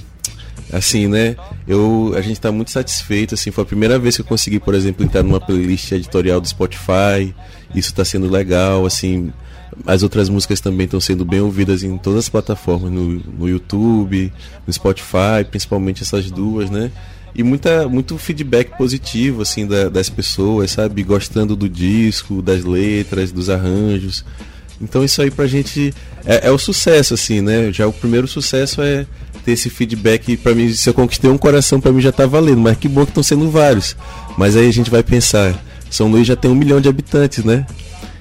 assim, 0.72 1.06
né? 1.06 1.36
Eu, 1.66 2.14
a 2.16 2.20
gente 2.20 2.34
está 2.34 2.50
muito 2.50 2.70
satisfeito, 2.70 3.34
assim, 3.34 3.50
foi 3.50 3.62
a 3.62 3.66
primeira 3.66 3.98
vez 3.98 4.16
que 4.16 4.22
eu 4.22 4.26
consegui, 4.26 4.58
por 4.58 4.74
exemplo, 4.74 5.04
entrar 5.04 5.22
numa 5.22 5.40
playlist 5.40 5.92
editorial 5.92 6.40
do 6.40 6.48
Spotify. 6.48 7.34
Isso 7.74 7.90
está 7.90 8.04
sendo 8.04 8.28
legal, 8.28 8.86
assim. 8.86 9.32
As 9.86 10.02
outras 10.02 10.28
músicas 10.28 10.60
também 10.60 10.86
estão 10.86 11.00
sendo 11.00 11.24
bem 11.24 11.40
ouvidas 11.40 11.82
em 11.82 11.98
todas 11.98 12.20
as 12.20 12.28
plataformas, 12.28 12.90
no, 12.90 13.20
no 13.20 13.48
YouTube, 13.48 14.32
no 14.66 14.72
Spotify, 14.72 15.44
principalmente 15.48 16.02
essas 16.02 16.30
duas, 16.30 16.70
né? 16.70 16.90
E 17.34 17.42
muita, 17.42 17.86
muito 17.86 18.16
feedback 18.16 18.76
positivo, 18.78 19.42
assim, 19.42 19.66
da, 19.66 19.90
das 19.90 20.08
pessoas, 20.08 20.70
sabe? 20.70 21.02
Gostando 21.02 21.54
do 21.54 21.68
disco, 21.68 22.40
das 22.40 22.64
letras, 22.64 23.30
dos 23.30 23.50
arranjos. 23.50 24.24
Então 24.80 25.04
isso 25.04 25.22
aí 25.22 25.30
pra 25.30 25.46
gente 25.46 25.94
é, 26.24 26.48
é 26.48 26.50
o 26.50 26.58
sucesso, 26.58 27.14
assim, 27.14 27.40
né? 27.40 27.72
Já 27.72 27.86
o 27.86 27.92
primeiro 27.92 28.26
sucesso 28.28 28.82
é 28.82 29.06
ter 29.44 29.52
esse 29.52 29.70
feedback 29.70 30.36
para 30.36 30.54
mim, 30.54 30.72
se 30.72 30.88
eu 30.88 30.94
conquistei 30.94 31.30
um 31.30 31.38
coração 31.38 31.80
para 31.80 31.92
mim 31.92 32.00
já 32.00 32.12
tá 32.12 32.26
valendo, 32.26 32.60
mas 32.60 32.76
que 32.76 32.88
bom 32.88 33.04
que 33.04 33.10
estão 33.10 33.22
sendo 33.22 33.50
vários. 33.50 33.96
Mas 34.36 34.56
aí 34.56 34.68
a 34.68 34.72
gente 34.72 34.90
vai 34.90 35.02
pensar, 35.02 35.54
São 35.90 36.10
Luís 36.10 36.26
já 36.26 36.36
tem 36.36 36.50
um 36.50 36.54
milhão 36.54 36.80
de 36.80 36.88
habitantes, 36.88 37.44
né? 37.44 37.64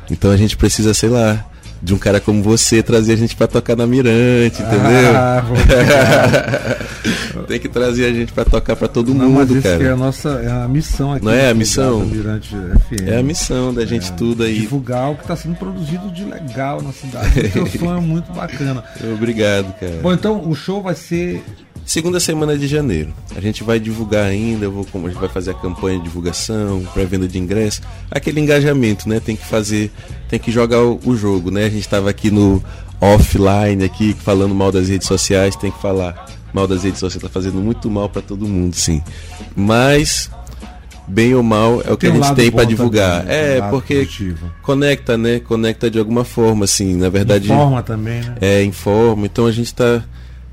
Então 0.09 0.31
a 0.31 0.37
gente 0.37 0.55
precisa, 0.55 0.93
sei 0.93 1.09
lá, 1.09 1.43
de 1.81 1.93
um 1.93 1.97
cara 1.97 2.19
como 2.19 2.41
você 2.41 2.81
trazer 2.81 3.13
a 3.13 3.15
gente 3.15 3.35
para 3.35 3.47
tocar 3.47 3.75
na 3.75 3.85
Mirante, 3.85 4.61
entendeu? 4.61 5.15
Ah, 5.15 5.43
Tem 7.47 7.59
que 7.59 7.69
trazer 7.69 8.05
a 8.05 8.13
gente 8.13 8.33
para 8.33 8.45
tocar 8.45 8.75
para 8.75 8.87
todo 8.87 9.13
Não, 9.13 9.29
mundo, 9.29 9.55
mas 9.55 9.63
cara. 9.63 9.83
é 9.83 9.91
a 9.91 9.95
nossa 9.95 10.29
é 10.29 10.51
a 10.51 10.67
missão 10.67 11.13
aqui. 11.13 11.25
Não 11.25 11.31
é 11.31 11.49
a 11.49 11.53
missão? 11.53 12.05
Mirante 12.05 12.55
FM. 12.55 13.07
É 13.07 13.19
a 13.19 13.23
missão 13.23 13.73
da 13.73 13.85
gente 13.85 14.09
é, 14.09 14.13
tudo 14.15 14.43
aí. 14.43 14.59
Divulgar 14.59 15.11
o 15.11 15.15
que 15.15 15.21
está 15.21 15.35
sendo 15.35 15.55
produzido 15.55 16.09
de 16.11 16.23
legal 16.23 16.81
na 16.81 16.91
cidade. 16.91 17.39
o 17.39 17.51
seu 17.51 17.67
som 17.67 17.95
é 17.95 17.99
muito 17.99 18.31
bacana. 18.33 18.83
Obrigado, 19.13 19.73
cara. 19.79 19.99
Bom, 20.01 20.13
então 20.13 20.49
o 20.49 20.55
show 20.55 20.81
vai 20.81 20.95
ser 20.95 21.43
Segunda 21.85 22.19
semana 22.19 22.57
de 22.57 22.67
janeiro. 22.67 23.13
A 23.35 23.39
gente 23.39 23.63
vai 23.63 23.79
divulgar 23.79 24.25
ainda, 24.25 24.67
vou, 24.67 24.85
a 24.93 24.97
gente 25.07 25.19
vai 25.19 25.29
fazer 25.29 25.51
a 25.51 25.53
campanha 25.53 25.99
de 25.99 26.05
divulgação, 26.05 26.83
pré-venda 26.93 27.27
de 27.27 27.37
ingresso, 27.37 27.81
aquele 28.09 28.39
engajamento, 28.39 29.07
né? 29.07 29.19
Tem 29.19 29.35
que 29.35 29.45
fazer, 29.45 29.91
tem 30.27 30.39
que 30.39 30.51
jogar 30.51 30.81
o, 30.81 30.99
o 31.05 31.15
jogo, 31.15 31.51
né? 31.51 31.65
A 31.65 31.69
gente 31.69 31.81
estava 31.81 32.09
aqui 32.09 32.31
no 32.31 32.61
offline 32.99 33.83
aqui 33.83 34.13
falando 34.13 34.55
mal 34.55 34.71
das 34.71 34.89
redes 34.89 35.07
sociais, 35.07 35.55
tem 35.55 35.69
que 35.69 35.79
falar 35.79 36.25
mal 36.51 36.67
das 36.67 36.83
redes 36.83 36.99
sociais, 36.99 37.21
tá 37.21 37.29
fazendo 37.29 37.59
muito 37.59 37.89
mal 37.89 38.09
para 38.09 38.21
todo 38.21 38.47
mundo, 38.47 38.73
sim. 38.75 39.01
Mas 39.55 40.31
bem 41.07 41.35
ou 41.35 41.43
mal 41.43 41.83
é 41.85 41.91
o 41.91 41.97
que 41.97 42.09
tem 42.09 42.19
a 42.19 42.23
gente 42.23 42.35
tem 42.35 42.51
para 42.51 42.63
divulgar. 42.63 43.21
Também, 43.21 43.35
é, 43.35 43.61
porque 43.69 43.95
positivo. 43.95 44.51
conecta, 44.63 45.17
né? 45.17 45.39
Conecta 45.39 45.91
de 45.91 45.99
alguma 45.99 46.25
forma, 46.25 46.65
assim, 46.65 46.95
na 46.95 47.09
verdade. 47.09 47.45
Informa 47.45 47.83
também, 47.83 48.21
né? 48.21 48.35
É, 48.41 48.63
informa. 48.63 49.25
Então 49.27 49.45
a 49.45 49.51
gente 49.51 49.67
está 49.67 50.03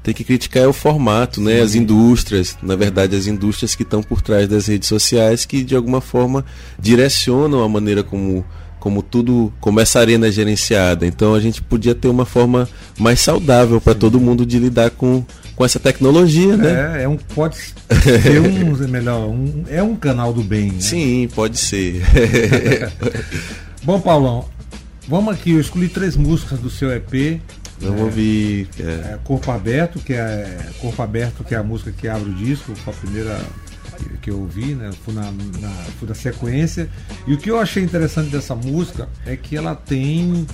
tem 0.03 0.13
que 0.13 0.25
criticar 0.25 0.65
é 0.65 0.67
o 0.67 0.73
formato, 0.73 1.41
né? 1.41 1.61
As 1.61 1.75
indústrias, 1.75 2.57
na 2.63 2.75
verdade, 2.75 3.15
as 3.15 3.27
indústrias 3.27 3.75
que 3.75 3.83
estão 3.83 4.03
por 4.03 4.21
trás 4.21 4.49
das 4.49 4.67
redes 4.67 4.89
sociais 4.89 5.45
que 5.45 5.63
de 5.63 5.77
alguma 5.77 6.01
forma 6.01 6.45
direcionam 6.79 7.63
a 7.63 7.69
maneira 7.69 8.03
como 8.03 8.45
como 8.83 9.01
tudo, 9.01 9.53
como 9.61 9.79
essa 9.79 10.01
arena 10.01 10.27
é 10.27 10.31
gerenciada. 10.33 11.07
Então 11.07 11.35
a 11.35 11.41
gente 11.41 11.63
podia 11.63 11.95
ter 11.95 12.09
uma 12.09 12.27
forma 12.27 12.69
mais 12.99 13.21
saudável 13.21 13.81
para 13.81 13.95
todo 13.95 14.19
mundo 14.19 14.45
de 14.45 14.59
lidar 14.59 14.91
com, 14.91 15.25
com 15.55 15.65
essa 15.65 15.79
tecnologia, 15.79 16.57
né? 16.57 16.99
É, 16.99 17.05
é 17.05 17.09
um 17.09 17.17
pode 17.17 17.59
ser 17.59 18.41
um 18.41 18.75
melhor, 18.91 19.29
um, 19.29 19.63
é 19.69 19.81
um 19.81 19.95
canal 19.95 20.33
do 20.33 20.43
bem. 20.43 20.73
Né? 20.73 20.81
Sim, 20.81 21.29
pode 21.33 21.61
ser. 21.61 22.03
Bom, 23.85 24.01
Paulão, 24.01 24.47
vamos 25.07 25.33
aqui. 25.33 25.53
Eu 25.53 25.61
escolhi 25.61 25.89
três 25.89 26.17
músicas 26.17 26.59
do 26.59 26.69
seu 26.69 26.91
EP. 26.91 27.41
Vamos 27.83 28.01
é, 28.01 28.05
ouvir. 28.05 28.69
É. 28.79 28.83
é. 28.83 29.19
Corpo 29.25 29.51
Aberto, 29.51 29.99
que 29.99 30.15
é 30.15 30.59
Corpo 30.81 31.03
Aberto, 31.03 31.45
que 31.45 31.55
é 31.55 31.59
a 31.59 31.63
música 31.63 31.93
que 31.93 32.09
abre 32.09 32.31
o 32.31 32.35
disco, 32.35 32.75
foi 32.77 32.93
a 32.93 32.97
primeira 32.97 33.41
que 34.21 34.31
eu 34.31 34.41
ouvi, 34.41 34.75
né? 34.75 34.91
Fui 35.05 35.15
na, 35.15 35.31
na, 35.61 35.71
fui 35.99 36.09
da 36.09 36.15
sequência. 36.15 36.89
E 37.27 37.35
o 37.35 37.39
que 37.39 37.51
eu 37.51 37.59
achei 37.59 37.83
interessante 37.83 38.31
dessa 38.31 38.55
música 38.55 39.09
é 39.27 39.37
que 39.37 39.57
ela 39.57 39.75
tem. 39.75 40.47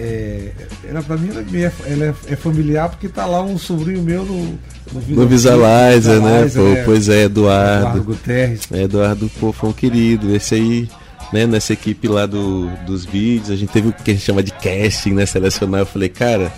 É, 0.00 0.52
ela 0.88 1.02
pra 1.02 1.16
mim 1.16 1.30
ela 1.30 1.40
é, 1.40 1.72
ela 1.86 2.04
é, 2.04 2.14
é, 2.28 2.36
familiar 2.36 2.88
porque 2.88 3.08
tá 3.08 3.26
lá 3.26 3.42
um 3.42 3.58
sobrinho 3.58 4.00
meu 4.00 4.24
no, 4.24 4.44
no, 4.92 5.16
no 5.16 5.26
Visualizer, 5.26 6.20
né? 6.20 6.48
Pô, 6.48 6.68
é, 6.68 6.84
pois 6.84 7.08
é, 7.08 7.24
Eduardo. 7.24 7.78
Eduardo 7.78 8.04
Guterres. 8.04 8.60
É, 8.70 8.82
Eduardo, 8.82 9.30
pô, 9.40 9.52
foi 9.52 9.70
um 9.70 9.72
querido. 9.72 10.34
Esse 10.34 10.54
aí 10.54 10.88
né, 11.32 11.46
nessa 11.46 11.72
equipe 11.72 12.08
lá 12.08 12.26
do, 12.26 12.68
dos 12.86 13.04
vídeos, 13.04 13.50
a 13.50 13.56
gente 13.56 13.70
teve 13.70 13.88
o 13.88 13.92
que 13.92 14.10
a 14.10 14.14
gente 14.14 14.24
chama 14.24 14.42
de 14.42 14.52
casting, 14.52 15.12
né, 15.12 15.26
selecionar. 15.26 15.80
Eu 15.80 15.86
falei, 15.86 16.08
cara, 16.08 16.52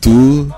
tu 0.00 0.48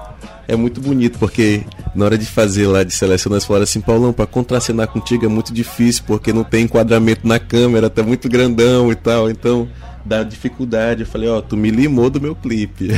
é 0.47 0.57
muito 0.57 0.81
bonito, 0.81 1.19
porque 1.19 1.63
na 1.95 2.07
hora 2.07 2.19
de 2.19 2.27
fazer 2.27 2.67
lá, 2.67 2.83
de 2.83 2.93
selecionar, 2.93 3.37
eles 3.37 3.45
falaram 3.45 3.65
assim, 3.65 3.81
Paulão, 3.81 4.13
para 4.13 4.27
contracenar 4.27 4.89
contigo 4.89 5.25
é 5.27 5.29
muito 5.29 5.53
difícil, 5.53 6.05
porque 6.07 6.33
não 6.33 6.45
tem 6.45 6.65
enquadramento 6.65 7.27
na 7.27 7.39
câmera, 7.39 7.91
tá 7.91 8.03
muito 8.03 8.29
grandão 8.29 8.91
e 8.91 8.95
tal, 8.95 9.31
então 9.31 9.69
dá 10.09 10.23
dificuldade. 10.23 11.03
Eu 11.03 11.07
falei, 11.07 11.29
ó, 11.29 11.39
oh, 11.39 11.43
tu 11.43 11.57
me 11.57 11.71
limou 11.71 12.09
do 12.09 12.21
meu 12.21 12.35
clipe. 12.35 12.89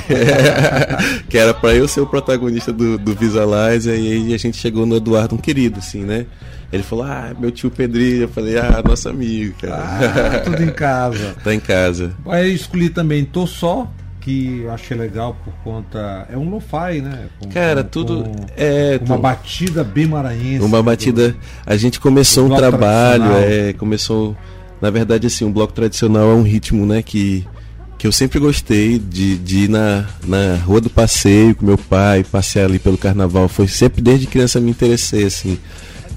que 1.28 1.36
era 1.36 1.52
para 1.52 1.74
eu 1.74 1.88
ser 1.88 2.00
o 2.00 2.06
protagonista 2.06 2.72
do, 2.72 2.96
do 2.96 3.14
Visualizer, 3.14 3.98
e 3.98 4.12
aí 4.12 4.34
a 4.34 4.38
gente 4.38 4.56
chegou 4.56 4.86
no 4.86 4.96
Eduardo, 4.96 5.34
um 5.34 5.38
querido, 5.38 5.80
assim, 5.80 6.04
né? 6.04 6.26
Ele 6.72 6.84
falou, 6.84 7.04
ah, 7.04 7.34
meu 7.38 7.50
tio 7.50 7.70
Pedrinho. 7.70 8.22
Eu 8.22 8.28
falei, 8.28 8.56
ah, 8.56 8.80
nosso 8.86 9.08
amigo, 9.08 9.54
cara. 9.60 9.82
Ah, 9.82 10.38
tudo 10.38 10.62
em 10.62 10.70
casa. 10.70 11.34
tá 11.42 11.52
em 11.52 11.60
casa. 11.60 12.12
Aí 12.26 12.48
eu 12.48 12.54
escolhi 12.54 12.88
também 12.88 13.24
Tô 13.24 13.44
Só, 13.44 13.90
que 14.20 14.60
eu 14.62 14.70
achei 14.70 14.96
legal 14.96 15.36
por 15.44 15.52
conta. 15.64 16.28
É 16.30 16.36
um 16.36 16.48
lo-fi, 16.48 17.00
né? 17.02 17.26
Com, 17.40 17.48
Cara, 17.48 17.82
com, 17.82 17.88
tudo. 17.88 18.22
Com, 18.22 18.46
é. 18.56 19.00
Uma 19.04 19.18
batida 19.18 19.82
bem 19.82 20.06
maranhense. 20.06 20.64
Uma 20.64 20.82
batida. 20.82 21.34
A 21.66 21.76
gente 21.76 21.98
começou 21.98 22.46
um 22.46 22.54
trabalho, 22.54 23.32
é, 23.36 23.72
começou. 23.72 24.36
Na 24.80 24.90
verdade, 24.90 25.26
assim, 25.26 25.44
um 25.44 25.52
bloco 25.52 25.72
tradicional 25.72 26.30
é 26.30 26.34
um 26.34 26.42
ritmo, 26.42 26.86
né, 26.86 27.02
que, 27.02 27.46
que 27.98 28.06
eu 28.06 28.12
sempre 28.12 28.38
gostei 28.38 28.98
de, 28.98 29.36
de 29.36 29.64
ir 29.64 29.68
na, 29.68 30.06
na 30.26 30.56
rua 30.56 30.80
do 30.80 30.88
passeio 30.88 31.54
com 31.54 31.66
meu 31.66 31.76
pai, 31.76 32.24
passear 32.24 32.64
ali 32.64 32.78
pelo 32.78 32.96
carnaval. 32.96 33.48
Foi 33.48 33.68
sempre 33.68 34.00
desde 34.00 34.26
criança 34.26 34.60
me 34.60 34.70
interessei, 34.70 35.24
assim. 35.24 35.58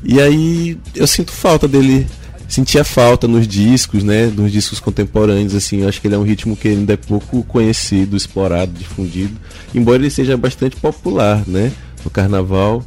E 0.04 0.20
aí 0.22 0.78
eu 0.96 1.08
sinto 1.08 1.32
falta 1.32 1.68
dele, 1.68 2.08
sentia 2.48 2.84
falta 2.84 3.28
nos 3.28 3.48
discos, 3.48 4.04
né? 4.04 4.28
Nos 4.28 4.52
discos 4.52 4.80
contemporâneos, 4.80 5.56
assim. 5.56 5.82
Eu 5.82 5.90
acho 5.90 6.00
que 6.00 6.08
ele 6.08 6.16
é 6.16 6.18
um 6.18 6.24
ritmo 6.24 6.56
que 6.56 6.68
ainda 6.68 6.94
é 6.94 6.98
pouco 6.98 7.44
conhecido, 7.44 8.16
explorado, 8.16 8.72
difundido. 8.72 9.34
Embora 9.74 9.98
ele 9.98 10.10
seja 10.10 10.38
bastante 10.38 10.76
popular, 10.76 11.44
né? 11.48 11.72
No 12.04 12.12
carnaval. 12.12 12.84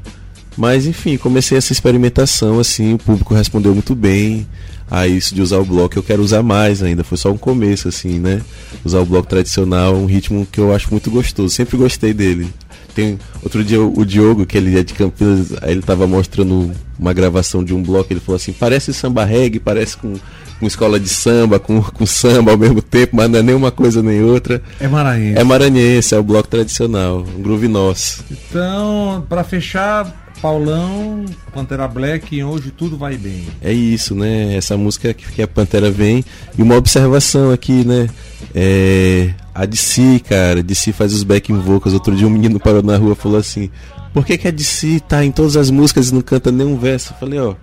Mas 0.57 0.87
enfim, 0.87 1.17
comecei 1.19 1.59
essa 1.59 1.73
experimentação, 1.73 2.59
assim, 2.59 2.95
o 2.95 2.99
público 2.99 3.35
respondeu 3.35 3.75
muito 3.75 3.95
bem. 3.95 4.47
A 4.91 5.07
isso 5.07 5.35
de 5.35 5.43
usar 5.43 5.59
o 5.59 5.65
bloco. 5.65 5.99
Eu 5.99 6.03
quero 6.03 6.23
usar 6.23 6.43
mais 6.43 6.83
ainda. 6.83 7.03
Foi 7.05 7.19
só 7.19 7.31
um 7.31 7.39
começo, 7.39 7.89
assim, 7.89 8.19
né? 8.19 8.41
Usar 8.85 9.01
o 9.01 9.07
bloco 9.07 9.29
tradicional, 9.29 9.95
um 9.95 10.07
ritmo 10.07 10.47
que 10.51 10.61
eu 10.61 10.75
acho 10.75 10.91
muito 10.91 11.11
gostoso. 11.11 11.55
Sempre 11.55 11.77
gostei 11.77 12.13
dele. 12.13 12.49
Tem 12.95 13.19
outro 13.43 13.63
dia 13.63 13.79
o 13.79 14.05
Diogo, 14.07 14.47
que 14.47 14.57
ele 14.57 14.79
é 14.79 14.83
de 14.83 14.95
Campinas, 14.95 15.53
aí 15.61 15.73
ele 15.73 15.83
tava 15.83 16.07
mostrando 16.07 16.73
uma 16.99 17.13
gravação 17.13 17.63
de 17.63 17.75
um 17.75 17.83
bloco, 17.83 18.11
ele 18.11 18.21
falou 18.21 18.37
assim, 18.37 18.55
parece 18.55 18.95
samba 18.95 19.23
reggae, 19.23 19.61
parece 19.61 19.99
com, 19.99 20.15
com 20.59 20.67
escola 20.67 20.99
de 20.99 21.11
samba, 21.11 21.59
com, 21.59 21.83
com 21.93 22.07
samba 22.07 22.53
ao 22.53 22.57
mesmo 22.57 22.81
tempo, 22.81 23.15
mas 23.15 23.29
não 23.29 23.39
é 23.39 23.43
nem 23.43 23.55
uma 23.55 23.71
coisa 23.71 24.03
nem 24.03 24.23
outra. 24.23 24.63
É 24.81 24.89
maranhense. 24.89 25.39
É 25.39 25.45
maranhense, 25.45 26.15
é 26.15 26.19
o 26.19 26.23
bloco 26.23 26.49
tradicional, 26.49 27.19
um 27.37 27.43
groove 27.43 27.69
nosso. 27.69 28.25
Então, 28.31 29.27
para 29.29 29.45
fechar, 29.45 30.26
Paulão, 30.41 31.25
Pantera 31.53 31.89
Black, 31.89 32.43
hoje 32.43 32.71
tudo 32.71 32.97
vai 32.97 33.17
bem. 33.17 33.47
É 33.61 33.73
isso, 33.73 34.15
né? 34.15 34.55
Essa 34.57 34.77
música 34.77 35.13
que 35.15 35.43
a 35.43 35.49
Pantera 35.49 35.91
vem. 35.91 36.25
E 36.57 36.63
uma 36.63 36.77
observação 36.77 37.51
aqui, 37.51 37.85
né? 37.85 38.09
É, 38.55 39.31
a 39.55 39.65
DC, 39.65 40.21
cara, 40.29 40.61
a 40.61 40.63
DC 40.63 40.93
faz 40.93 41.13
os 41.13 41.23
backing 41.23 41.59
vocals. 41.59 41.95
Outro 41.95 42.15
dia 42.15 42.27
um 42.27 42.31
menino 42.31 42.61
parou 42.61 42.83
na 42.83 42.97
rua 42.97 43.13
e 43.13 43.17
falou 43.17 43.39
assim: 43.39 43.71
Por 44.13 44.25
que, 44.25 44.37
que 44.39 44.49
a 44.49 44.51
DC 44.51 45.01
tá 45.09 45.25
em 45.25 45.33
todas 45.33 45.57
as 45.57 45.71
músicas 45.71 46.11
e 46.11 46.15
não 46.15 46.21
canta 46.21 46.53
nenhum 46.53 46.77
verso? 46.77 47.13
Eu 47.13 47.19
falei: 47.19 47.39
Ó, 47.41 47.55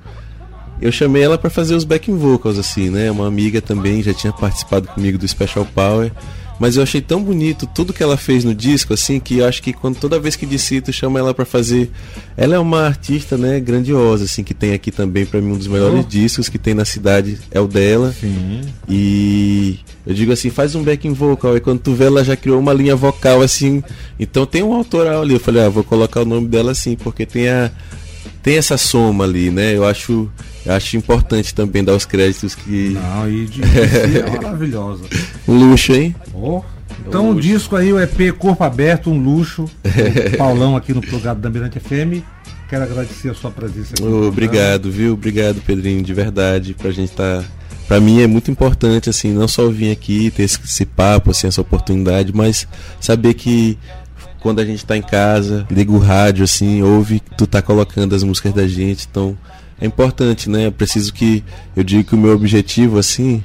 eu 0.82 0.92
chamei 0.92 1.24
ela 1.24 1.38
para 1.38 1.50
fazer 1.50 1.76
os 1.76 1.84
backing 1.84 2.18
vocals, 2.18 2.58
assim, 2.58 2.90
né? 2.90 3.10
Uma 3.10 3.28
amiga 3.28 3.62
também 3.62 4.02
já 4.04 4.14
tinha 4.14 4.34
participado 4.34 4.88
comigo 4.88 5.18
do 5.18 5.28
Special 5.28 5.66
Power. 5.66 6.12
Mas 6.60 6.78
eu 6.78 6.84
achei 6.84 7.02
tão 7.02 7.22
bonito 7.22 7.68
tudo 7.68 7.94
que 7.94 8.04
ela 8.04 8.16
fez 8.16 8.44
no 8.44 8.54
disco, 8.54 8.94
assim, 8.94 9.20
que 9.20 9.40
eu 9.40 9.48
acho 9.48 9.62
que 9.62 9.74
quando 9.74 9.98
toda 9.98 10.20
vez 10.20 10.36
que 10.36 10.48
tu 10.82 10.94
chama 10.94 11.20
ela 11.20 11.34
para 11.34 11.46
fazer. 11.46 11.92
Ela 12.38 12.56
é 12.56 12.60
uma 12.60 12.86
artista, 12.86 13.38
né, 13.38 13.60
grandiosa, 13.60 14.26
assim, 14.26 14.44
que 14.44 14.54
tem 14.54 14.74
aqui 14.74 14.92
também 14.92 15.26
para 15.26 15.42
mim 15.42 15.54
um 15.54 15.58
dos 15.58 15.68
melhores 15.68 16.00
oh. 16.00 16.08
discos 16.08 16.50
que 16.50 16.58
tem 16.58 16.74
na 16.74 16.86
cidade, 16.86 17.40
é 17.52 17.60
o 17.60 17.68
dela. 17.68 18.14
Sim. 18.20 18.62
E 18.88 19.80
eu 20.06 20.14
digo 20.14 20.32
assim, 20.32 20.50
faz 20.50 20.76
um 20.76 20.84
backing 20.84 21.14
vocal. 21.14 21.56
E 21.58 21.60
quando 21.60 21.80
tu 21.80 21.94
vê, 21.94 22.06
ela 22.06 22.24
já 22.24 22.36
criou 22.36 22.60
uma 22.60 22.74
linha 22.74 22.96
vocal, 22.96 23.42
assim. 23.42 23.84
Então 24.20 24.46
tem 24.46 24.64
um 24.64 24.74
autoral 24.74 25.22
ali. 25.22 25.34
Eu 25.34 25.40
falei, 25.40 25.64
ah, 25.64 25.70
vou 25.70 25.84
colocar 25.84 26.22
o 26.22 26.26
nome 26.26 26.48
dela 26.48 26.72
assim, 26.72 26.96
porque 26.96 27.26
tem 27.26 27.50
a. 27.50 27.72
Tem 28.42 28.58
essa 28.58 28.78
soma 28.78 29.24
ali, 29.24 29.50
né? 29.50 29.76
Eu 29.76 29.86
acho 29.86 30.30
eu 30.66 30.74
acho 30.74 30.96
importante 30.96 31.54
também 31.54 31.84
dar 31.84 31.94
os 31.94 32.06
créditos 32.06 32.56
que. 32.56 32.92
Não, 32.92 33.30
e 33.30 33.46
de, 33.46 33.62
é 34.18 34.42
maravilhosa. 34.42 35.04
Um 35.48 35.58
luxo, 35.58 35.94
hein? 35.94 36.16
Oh. 36.34 36.62
Então, 37.06 37.30
um 37.30 37.36
o 37.36 37.42
disco 37.42 37.76
aí, 37.76 37.92
o 37.92 38.00
EP 38.00 38.32
Corpo 38.38 38.64
Aberto, 38.64 39.10
um 39.10 39.22
luxo. 39.22 39.66
Paulão 40.38 40.76
aqui 40.76 40.94
no 40.94 41.02
Plugado 41.02 41.42
da 41.42 41.50
Mirante 41.50 41.80
FM. 41.80 42.24
Quero 42.70 42.84
agradecer 42.84 43.30
a 43.30 43.34
sua 43.34 43.52
presença 43.52 43.94
aqui. 43.94 44.04
Oh, 44.04 44.28
obrigado, 44.28 44.90
viu? 44.90 45.14
Obrigado, 45.14 45.62
Pedrinho, 45.62 46.02
de 46.02 46.14
verdade. 46.14 46.74
Pra 46.74 46.92
gente 46.92 47.12
estar. 47.12 47.42
Tá... 47.42 47.48
Pra 47.88 48.00
mim 48.00 48.22
é 48.22 48.28
muito 48.28 48.50
importante, 48.50 49.10
assim, 49.10 49.34
não 49.34 49.48
só 49.48 49.70
vir 49.70 49.92
aqui, 49.92 50.32
ter 50.32 50.44
esse, 50.44 50.58
esse 50.64 50.86
papo, 50.86 51.32
assim, 51.32 51.48
essa 51.48 51.60
oportunidade, 51.60 52.32
mas 52.34 52.66
saber 53.00 53.34
que 53.34 53.78
quando 54.40 54.60
a 54.60 54.66
gente 54.66 54.86
tá 54.86 54.96
em 54.96 55.02
casa, 55.02 55.68
liga 55.70 55.92
o 55.92 56.00
rádio, 56.00 56.46
assim, 56.46 56.82
ouve, 56.82 57.22
tu 57.38 57.46
tá 57.46 57.62
colocando 57.62 58.16
as 58.16 58.24
músicas 58.24 58.54
da 58.54 58.66
gente, 58.66 59.06
então 59.12 59.38
é 59.84 59.86
importante, 59.86 60.50
né? 60.50 60.68
Eu 60.68 60.72
preciso 60.72 61.14
que 61.14 61.44
eu 61.76 61.84
digo 61.84 62.06
que 62.06 62.16
o 62.16 62.18
meu 62.18 62.34
objetivo 62.34 62.98
assim 62.98 63.44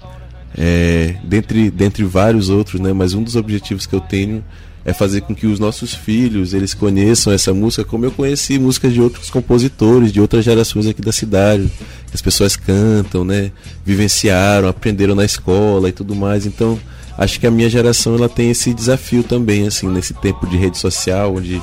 é 0.57 1.17
dentre 1.25 1.69
dentre 1.69 2.05
vários 2.05 2.49
outros, 2.49 2.81
né? 2.81 2.93
Mas 2.93 3.13
um 3.13 3.25
dos 3.25 3.35
objetivos 3.35 3.87
que 3.87 3.95
eu 3.95 4.01
tenho 4.01 4.45
é 4.85 4.93
fazer 4.93 5.23
com 5.23 5.35
que 5.35 5.49
os 5.49 5.59
nossos 5.59 5.93
filhos 5.93 6.55
eles 6.55 6.75
conheçam 6.75 7.33
essa 7.33 7.53
música 7.53 7.85
como 7.85 8.05
eu 8.05 8.13
conheci 8.13 8.57
músicas 8.57 8.93
de 8.95 9.01
outros 9.01 9.29
compositores 9.29 10.13
de 10.13 10.21
outras 10.21 10.45
gerações 10.45 10.87
aqui 10.87 11.03
da 11.03 11.13
cidade 11.13 11.69
que 12.07 12.15
as 12.15 12.23
pessoas 12.23 12.55
cantam 12.57 13.25
né 13.25 13.51
vivenciaram 13.85 14.69
aprenderam 14.69 15.15
na 15.15 15.25
escola 15.25 15.89
e 15.89 15.93
tudo 15.93 16.15
mais 16.15 16.47
então 16.47 16.79
acho 17.19 17.39
que 17.39 17.47
a 17.47 17.51
minha 17.51 17.69
geração 17.69 18.15
ela 18.15 18.29
tem 18.29 18.51
esse 18.51 18.73
desafio 18.73 19.23
também 19.25 19.67
assim 19.67 19.89
nesse 19.89 20.15
tempo 20.15 20.47
de 20.47 20.57
rede 20.57 20.79
social 20.79 21.35
onde 21.35 21.61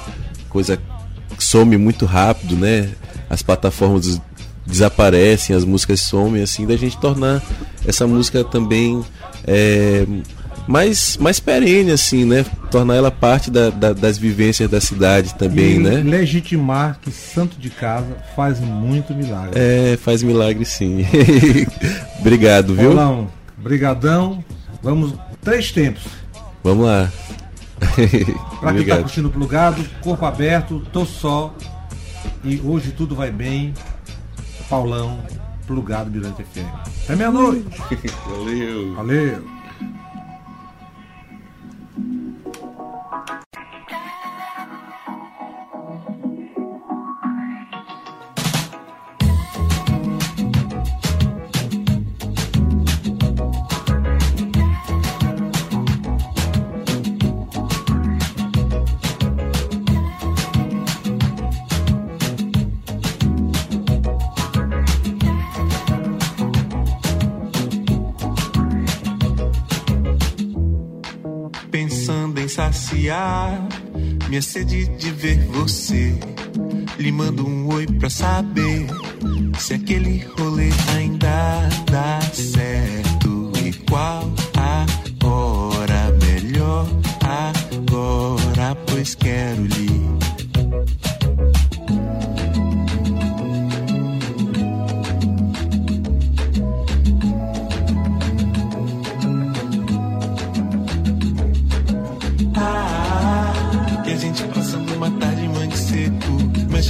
coisa 0.50 0.78
some 1.40 1.78
muito 1.78 2.06
rápido 2.06 2.56
né 2.56 2.92
as 3.30 3.42
plataformas 3.42 4.22
desaparecem, 4.66 5.56
as 5.56 5.64
músicas 5.64 6.02
somem, 6.02 6.42
assim, 6.42 6.66
da 6.66 6.76
gente 6.76 6.98
tornar 6.98 7.42
essa 7.86 8.08
música 8.08 8.44
também 8.44 9.04
é, 9.48 10.06
mais, 10.68 11.18
mais 11.18 11.40
perene, 11.40 11.92
assim, 11.92 12.26
né? 12.26 12.46
Tornar 12.72 12.96
ela 12.96 13.12
parte 13.12 13.52
da, 13.52 13.70
da, 13.70 13.94
das 13.94 14.18
vivências 14.18 14.70
da 14.70 14.82
cidade 14.82 15.36
também, 15.36 15.76
e 15.76 15.80
né? 15.80 16.02
Legitimar 16.04 17.00
que 17.02 17.12
santo 17.12 17.58
de 17.60 17.70
casa 17.70 18.18
faz 18.36 18.60
muito 18.60 19.14
milagre. 19.14 19.54
É, 19.56 19.98
faz 19.98 20.24
milagre 20.24 20.66
sim. 20.66 21.06
Obrigado, 22.20 22.74
viu? 22.74 22.96
Paulão, 22.96 23.30
brigadão. 23.58 24.44
Vamos, 24.82 25.14
três 25.42 25.72
tempos. 25.72 26.04
Vamos 26.64 26.86
lá. 26.86 27.12
pra 28.60 28.74
quem 28.74 28.86
tá 28.86 28.98
curtindo 28.98 29.30
plugado, 29.30 29.84
corpo 30.02 30.26
aberto, 30.26 30.82
tô 30.92 31.06
só. 31.06 31.54
E 32.44 32.60
hoje 32.64 32.92
tudo 32.92 33.16
vai 33.16 33.32
bem. 33.32 33.74
Paulão, 34.70 35.20
plugado 35.68 36.10
Mirante 36.10 36.44
FM. 36.44 36.66
Até 37.04 37.16
meia-noite. 37.16 37.66
Valeu. 38.28 38.96
Valeu. 38.96 39.55
Saciar 72.72 73.68
minha 74.28 74.42
sede 74.42 74.88
de 74.98 75.12
ver 75.12 75.38
você. 75.48 76.18
Lhe 76.98 77.12
mando 77.12 77.48
um 77.48 77.68
oi 77.74 77.86
pra 77.86 78.10
saber 78.10 78.88
se 79.60 79.76
aquele 79.76 80.26
rolê 80.38 80.70
ainda 80.96 81.70
dá 81.92 82.20
certo 82.34 83.52
e 83.64 83.74
qual 83.90 84.34
a 84.58 84.86
hora 85.26 86.12
melhor 86.22 86.88
agora, 87.22 88.76
pois 88.88 89.14
quero 89.14 89.64
lhe 89.66 89.75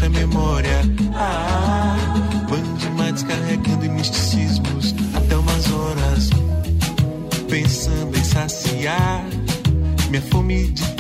mexe 0.06 0.08
a 0.08 0.10
memória. 0.10 0.82
Ah, 1.16 1.96
descarregando 3.12 3.86
em 3.86 3.90
misticismos 3.90 4.94
até 5.14 5.38
umas 5.38 5.72
horas. 5.72 6.30
Pensando 7.50 8.18
em 8.18 8.24
saciar 8.24 9.24
minha 10.10 10.22
fome 10.22 10.68
de 10.68 10.95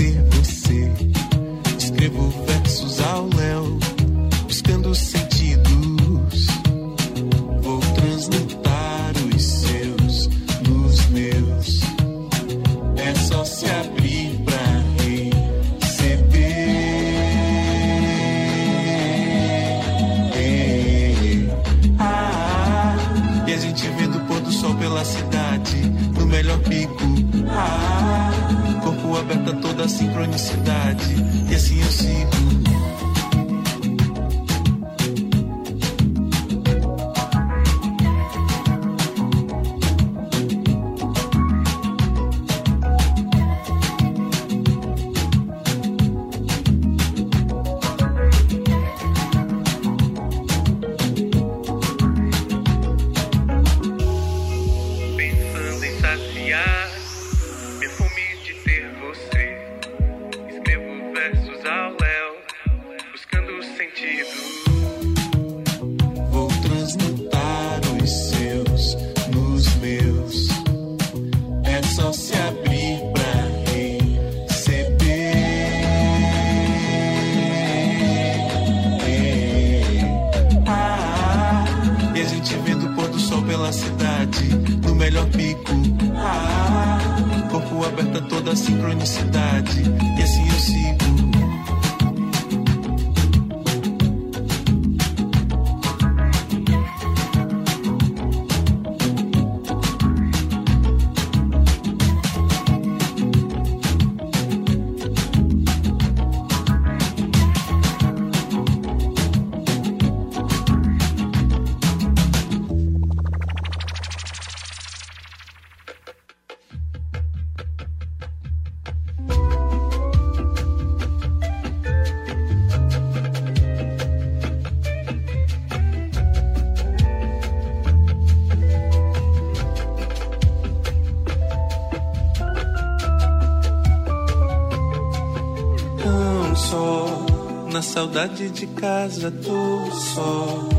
saudade 138.15 138.49
de 138.49 138.65
casa 138.67 139.29
tô 139.29 139.91
só, 139.91 140.69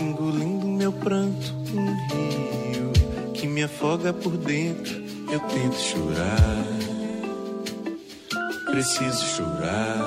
engolindo 0.00 0.66
meu 0.66 0.90
pranto, 0.90 1.54
um 1.74 1.94
rio 2.08 2.90
que 3.34 3.46
me 3.46 3.64
afoga 3.64 4.14
por 4.14 4.34
dentro. 4.38 5.04
Eu 5.30 5.38
tento 5.40 5.76
chorar, 5.76 6.64
preciso 8.70 9.26
chorar. 9.26 9.98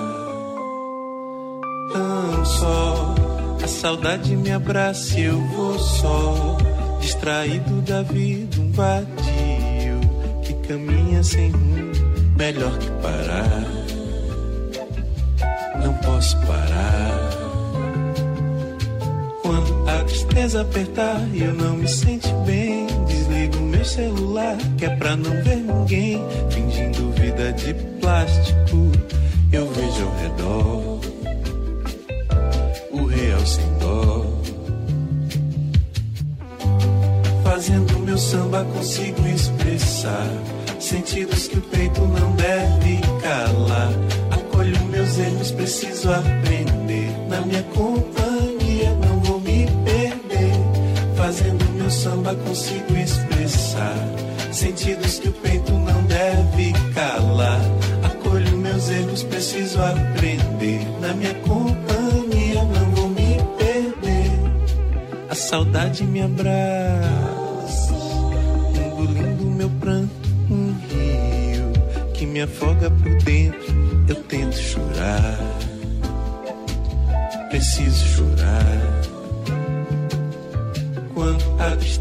Tão 1.94 2.46
só, 2.46 3.16
a 3.64 3.68
saudade 3.68 4.36
me 4.36 4.52
abraça 4.52 5.20
e 5.20 5.26
eu 5.26 5.40
vou 5.50 5.78
só, 5.78 6.58
distraído 7.00 7.82
da 7.82 8.02
vida, 8.02 8.60
um 8.60 8.72
vadio 8.72 10.00
que 10.42 10.56
caminha 10.68 11.22
sem 11.22 11.52
rumo, 11.52 11.92
melhor 12.36 12.76
que 12.80 12.90
parar 13.00 13.79
parar. 16.46 17.30
Quando 19.42 19.90
a 19.90 20.04
tristeza 20.04 20.62
apertar 20.62 21.22
e 21.34 21.44
eu 21.44 21.54
não 21.54 21.76
me 21.78 21.88
sente 21.88 22.32
bem, 22.46 22.88
desligo 23.08 23.58
meu 23.62 23.86
celular, 23.86 24.58
que 24.78 24.86
é 24.86 24.96
pra 24.96 25.16
não 25.16 25.32
ver 25.44 25.58
ninguém, 25.58 26.22
fingindo 26.50 27.12
vida 27.12 27.54
de 27.54 27.74
plástico. 28.00 28.92
Eu 29.52 29.68
vejo 29.72 30.04
ao 30.04 30.16
redor 30.18 31.00
o 32.92 33.06
real 33.06 33.46
sem 33.46 33.78
dó. 33.80 34.26
Fazendo 37.44 38.00
meu 38.00 38.18
samba 38.18 38.64
consigo 38.66 39.28
expressar 39.28 40.30
sentidos 40.80 41.48
que 41.48 41.58
o 41.58 41.62
peito 41.62 42.02
não 42.02 42.29
preciso 45.52 46.12
aprender. 46.12 47.10
Na 47.28 47.42
minha 47.42 47.64
companhia 47.64 48.94
não 48.96 49.20
vou 49.22 49.40
me 49.40 49.66
perder. 49.86 50.54
Fazendo 51.16 51.66
meu 51.76 51.90
samba 51.90 52.36
consigo 52.36 52.96
expressar 52.98 53.96
sentidos 54.52 55.20
que 55.20 55.30
o 55.30 55.34
peito 55.34 55.72
não 55.72 56.04
deve 56.04 56.74
calar. 56.94 57.62
Acolho 58.04 58.58
meus 58.58 58.90
erros, 58.90 59.24
preciso 59.24 59.80
aprender. 59.82 60.82
Na 61.00 61.14
minha 61.14 61.34
companhia 61.36 62.64
não 62.64 62.92
vou 62.92 63.10
me 63.10 63.38
perder. 63.58 64.32
A 65.30 65.36
saudade 65.36 66.04
me 66.04 66.22
abraça, 66.22 67.94
engolindo 68.76 69.46
meu 69.46 69.70
pranto, 69.80 70.12
um 70.50 70.76
rio 70.90 71.72
que 72.14 72.26
me 72.26 72.42
afoga 72.42 72.90
por 72.90 73.16
dentro. 73.24 73.69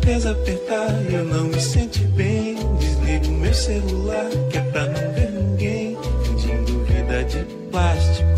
A 0.09 0.11
tristeza 0.11 0.31
apertar 0.31 1.13
eu 1.13 1.25
não 1.25 1.45
me 1.45 1.61
sente 1.61 2.01
bem, 2.01 2.57
desligo 2.79 3.29
meu 3.29 3.53
celular, 3.53 4.31
que 4.51 4.57
é 4.57 4.61
pra 4.63 4.87
não 4.87 5.13
ver 5.13 5.31
ninguém, 5.31 5.99
fingindo 6.25 6.85
vida 6.85 7.25
de 7.25 7.45
plástico. 7.71 8.29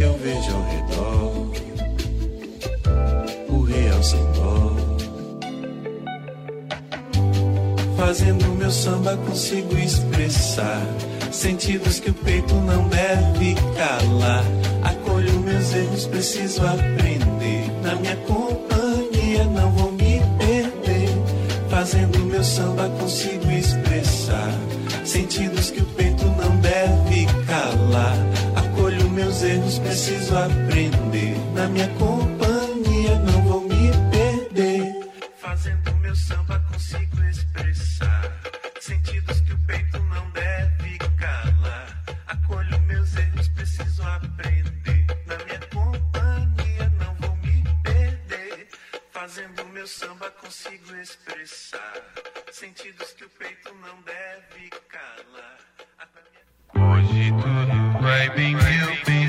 Eu 0.00 0.18
vejo 0.18 0.50
ao 0.52 0.62
redor 0.62 1.50
o 3.48 3.62
real 3.62 4.02
sem 4.02 4.32
dó. 4.32 4.76
Fazendo 7.96 8.46
meu 8.56 8.70
samba 8.72 9.16
consigo 9.16 9.78
expressar 9.78 10.84
sentidos 11.30 12.00
que 12.00 12.10
o 12.10 12.14
peito 12.14 12.54
não 12.54 12.88
deve 12.88 13.54
calar. 13.76 14.44
Acolho 14.82 15.38
meus 15.40 15.72
erros, 15.72 16.06
preciso 16.06 16.66
aprender. 16.66 17.70
Na 17.82 17.94
minha 17.94 18.16
companhia 18.16 18.39
samba 22.50 22.88
consigo 22.98 23.48
expressar 23.52 24.50
sentidos 25.04 25.70
que 25.70 25.80
o 25.80 25.86
peito 25.94 26.24
não 26.24 26.56
deve 26.56 27.26
calar. 27.46 28.16
Acolho 28.56 29.08
meus 29.08 29.40
erros, 29.42 29.78
preciso 29.78 30.36
aprender. 30.36 31.36
Na 31.54 31.68
minha 31.68 31.86
companhia 31.94 33.18
não 33.20 33.42
vou 33.44 33.60
me 33.60 33.90
perder. 34.10 35.12
Fazendo 35.40 35.94
meu 35.98 36.16
samba 36.16 36.58
consigo 36.72 37.22
expressar 37.22 38.32
sentidos 38.80 39.40
que 39.42 39.52
o 39.52 39.58
peito 39.66 40.00
não 40.02 40.28
deve 40.32 40.98
calar. 41.18 42.02
Acolho 42.26 42.80
meus 42.80 43.16
erros, 43.16 43.48
preciso 43.48 44.02
aprender. 44.02 45.06
Na 45.24 45.36
minha 45.44 45.60
companhia 45.72 46.92
não 46.98 47.14
vou 47.14 47.36
me 47.36 47.62
perder. 47.84 48.68
Fazendo 49.12 49.64
meu 49.68 49.86
samba 49.86 50.28
consigo 50.42 50.96
expressar 50.96 52.29
sentidos 52.52 53.12
que 53.12 53.24
o 53.24 53.30
peito 53.30 53.72
não 53.74 54.02
deve 54.02 54.70
calar. 54.88 55.58
Hoje 56.74 57.30
tudo 57.30 58.00
vai 58.00 58.28
bem, 58.30 58.54
meu 58.54 59.04
bem. 59.04 59.19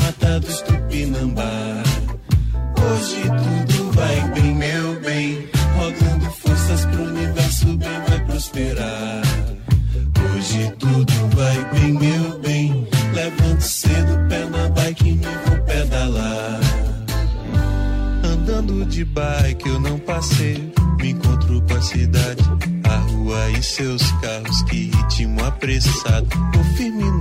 Mata 0.00 0.40
dos 0.40 0.60
tupinambá. 0.62 1.82
Hoje 2.82 3.22
tudo 3.22 3.92
vai 3.92 4.30
bem, 4.30 4.54
meu 4.54 5.00
bem. 5.00 5.48
Rogando 5.76 6.30
forças 6.32 6.84
pro 6.86 7.04
universo, 7.04 7.66
bem 7.76 8.00
vai 8.08 8.24
prosperar. 8.24 9.22
Hoje 10.34 10.72
tudo 10.78 11.12
vai 11.36 11.72
bem, 11.72 11.92
meu 11.92 12.38
bem. 12.40 12.88
Levante 13.12 13.64
cedo, 13.64 14.28
pé 14.28 14.44
na 14.46 14.68
bike, 14.68 15.12
me 15.12 15.26
vou 15.46 15.58
pedalar. 15.64 16.60
Andando 18.24 18.84
de 18.86 19.04
bike 19.04 19.68
eu 19.68 19.80
não 19.80 19.98
passei. 19.98 20.72
Me 21.00 21.10
encontro 21.10 21.62
com 21.62 21.74
a 21.74 21.82
cidade, 21.82 22.42
a 22.84 22.96
rua 22.96 23.50
e 23.58 23.62
seus 23.62 24.02
carros. 24.20 24.62
Que 24.64 24.90
ritmo 24.90 25.44
apressado. 25.44 26.28
Tô 26.52 26.62
firme 26.76 27.19